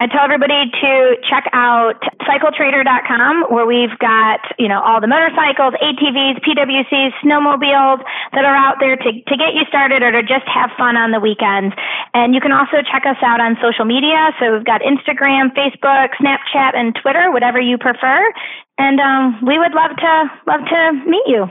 I 0.00 0.08
tell 0.08 0.24
everybody 0.24 0.64
to 0.80 1.16
check 1.28 1.44
out 1.52 2.00
cycletrader.com 2.24 3.52
where 3.52 3.64
we've 3.64 3.92
got, 3.98 4.40
you 4.58 4.68
know, 4.68 4.80
all 4.80 5.00
the 5.00 5.06
motorcycles, 5.08 5.76
ATVs, 5.76 6.40
PWCs, 6.40 7.12
snowmobiles 7.20 8.00
that 8.32 8.44
are 8.44 8.56
out 8.56 8.76
there 8.80 8.96
to, 8.96 9.12
to 9.12 9.36
get 9.36 9.52
you 9.52 9.64
started 9.68 10.02
or 10.02 10.12
to 10.12 10.22
just 10.22 10.48
have 10.48 10.70
fun 10.76 10.96
on 10.96 11.12
the 11.12 11.20
weekends. 11.20 11.76
And 12.14 12.34
you 12.34 12.40
can 12.40 12.52
also 12.52 12.80
check 12.80 13.04
us 13.04 13.16
out 13.20 13.40
on 13.40 13.56
social 13.60 13.84
media. 13.84 14.32
So 14.40 14.56
we've 14.56 14.64
got 14.64 14.80
Instagram, 14.80 15.52
Facebook, 15.52 16.16
Snapchat, 16.16 16.76
and 16.76 16.96
Twitter, 16.96 17.30
whatever 17.30 17.60
you 17.60 17.76
prefer. 17.76 18.32
And 18.78 19.00
um, 19.00 19.44
we 19.44 19.58
would 19.58 19.72
love 19.72 19.96
to 19.96 20.30
love 20.46 20.60
to 20.64 20.92
meet 21.04 21.24
you. 21.28 21.48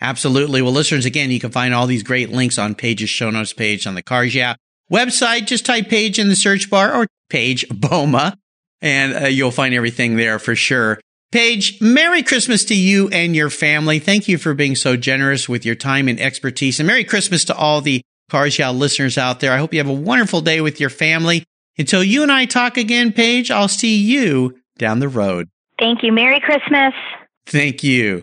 Absolutely. 0.00 0.62
Well, 0.62 0.72
listeners, 0.72 1.06
again, 1.06 1.30
you 1.30 1.40
can 1.40 1.50
find 1.50 1.72
all 1.72 1.86
these 1.86 2.02
great 2.02 2.30
links 2.30 2.58
on 2.58 2.74
Paige's 2.74 3.10
show 3.10 3.30
notes 3.30 3.52
page 3.52 3.86
on 3.86 3.94
the 3.94 4.02
Cars 4.02 4.34
Yeah 4.34 4.56
website. 4.92 5.46
Just 5.46 5.66
type 5.66 5.88
Paige 5.88 6.18
in 6.18 6.28
the 6.28 6.36
search 6.36 6.68
bar 6.68 6.94
or 6.94 7.06
Paige 7.30 7.66
Bouma 7.68 8.36
and 8.82 9.14
uh, 9.14 9.26
you'll 9.26 9.50
find 9.50 9.74
everything 9.74 10.16
there 10.16 10.38
for 10.38 10.54
sure. 10.54 11.00
Paige, 11.32 11.80
Merry 11.80 12.22
Christmas 12.22 12.64
to 12.66 12.74
you 12.74 13.08
and 13.08 13.34
your 13.34 13.50
family. 13.50 13.98
Thank 13.98 14.28
you 14.28 14.38
for 14.38 14.54
being 14.54 14.76
so 14.76 14.96
generous 14.96 15.48
with 15.48 15.66
your 15.66 15.74
time 15.74 16.08
and 16.08 16.20
expertise. 16.20 16.78
And 16.78 16.86
Merry 16.86 17.04
Christmas 17.04 17.44
to 17.46 17.56
all 17.56 17.80
the 17.80 18.02
Cars 18.30 18.58
Yeah 18.58 18.70
listeners 18.70 19.18
out 19.18 19.40
there. 19.40 19.52
I 19.52 19.58
hope 19.58 19.72
you 19.72 19.80
have 19.80 19.88
a 19.88 19.92
wonderful 19.92 20.40
day 20.40 20.60
with 20.60 20.80
your 20.80 20.90
family. 20.90 21.44
Until 21.78 22.02
you 22.02 22.22
and 22.22 22.32
I 22.32 22.46
talk 22.46 22.76
again, 22.76 23.12
Paige, 23.12 23.50
I'll 23.50 23.68
see 23.68 23.96
you 23.96 24.58
down 24.78 25.00
the 25.00 25.08
road. 25.08 25.48
Thank 25.78 26.02
you. 26.02 26.12
Merry 26.12 26.40
Christmas. 26.40 26.94
Thank 27.46 27.82
you. 27.82 28.22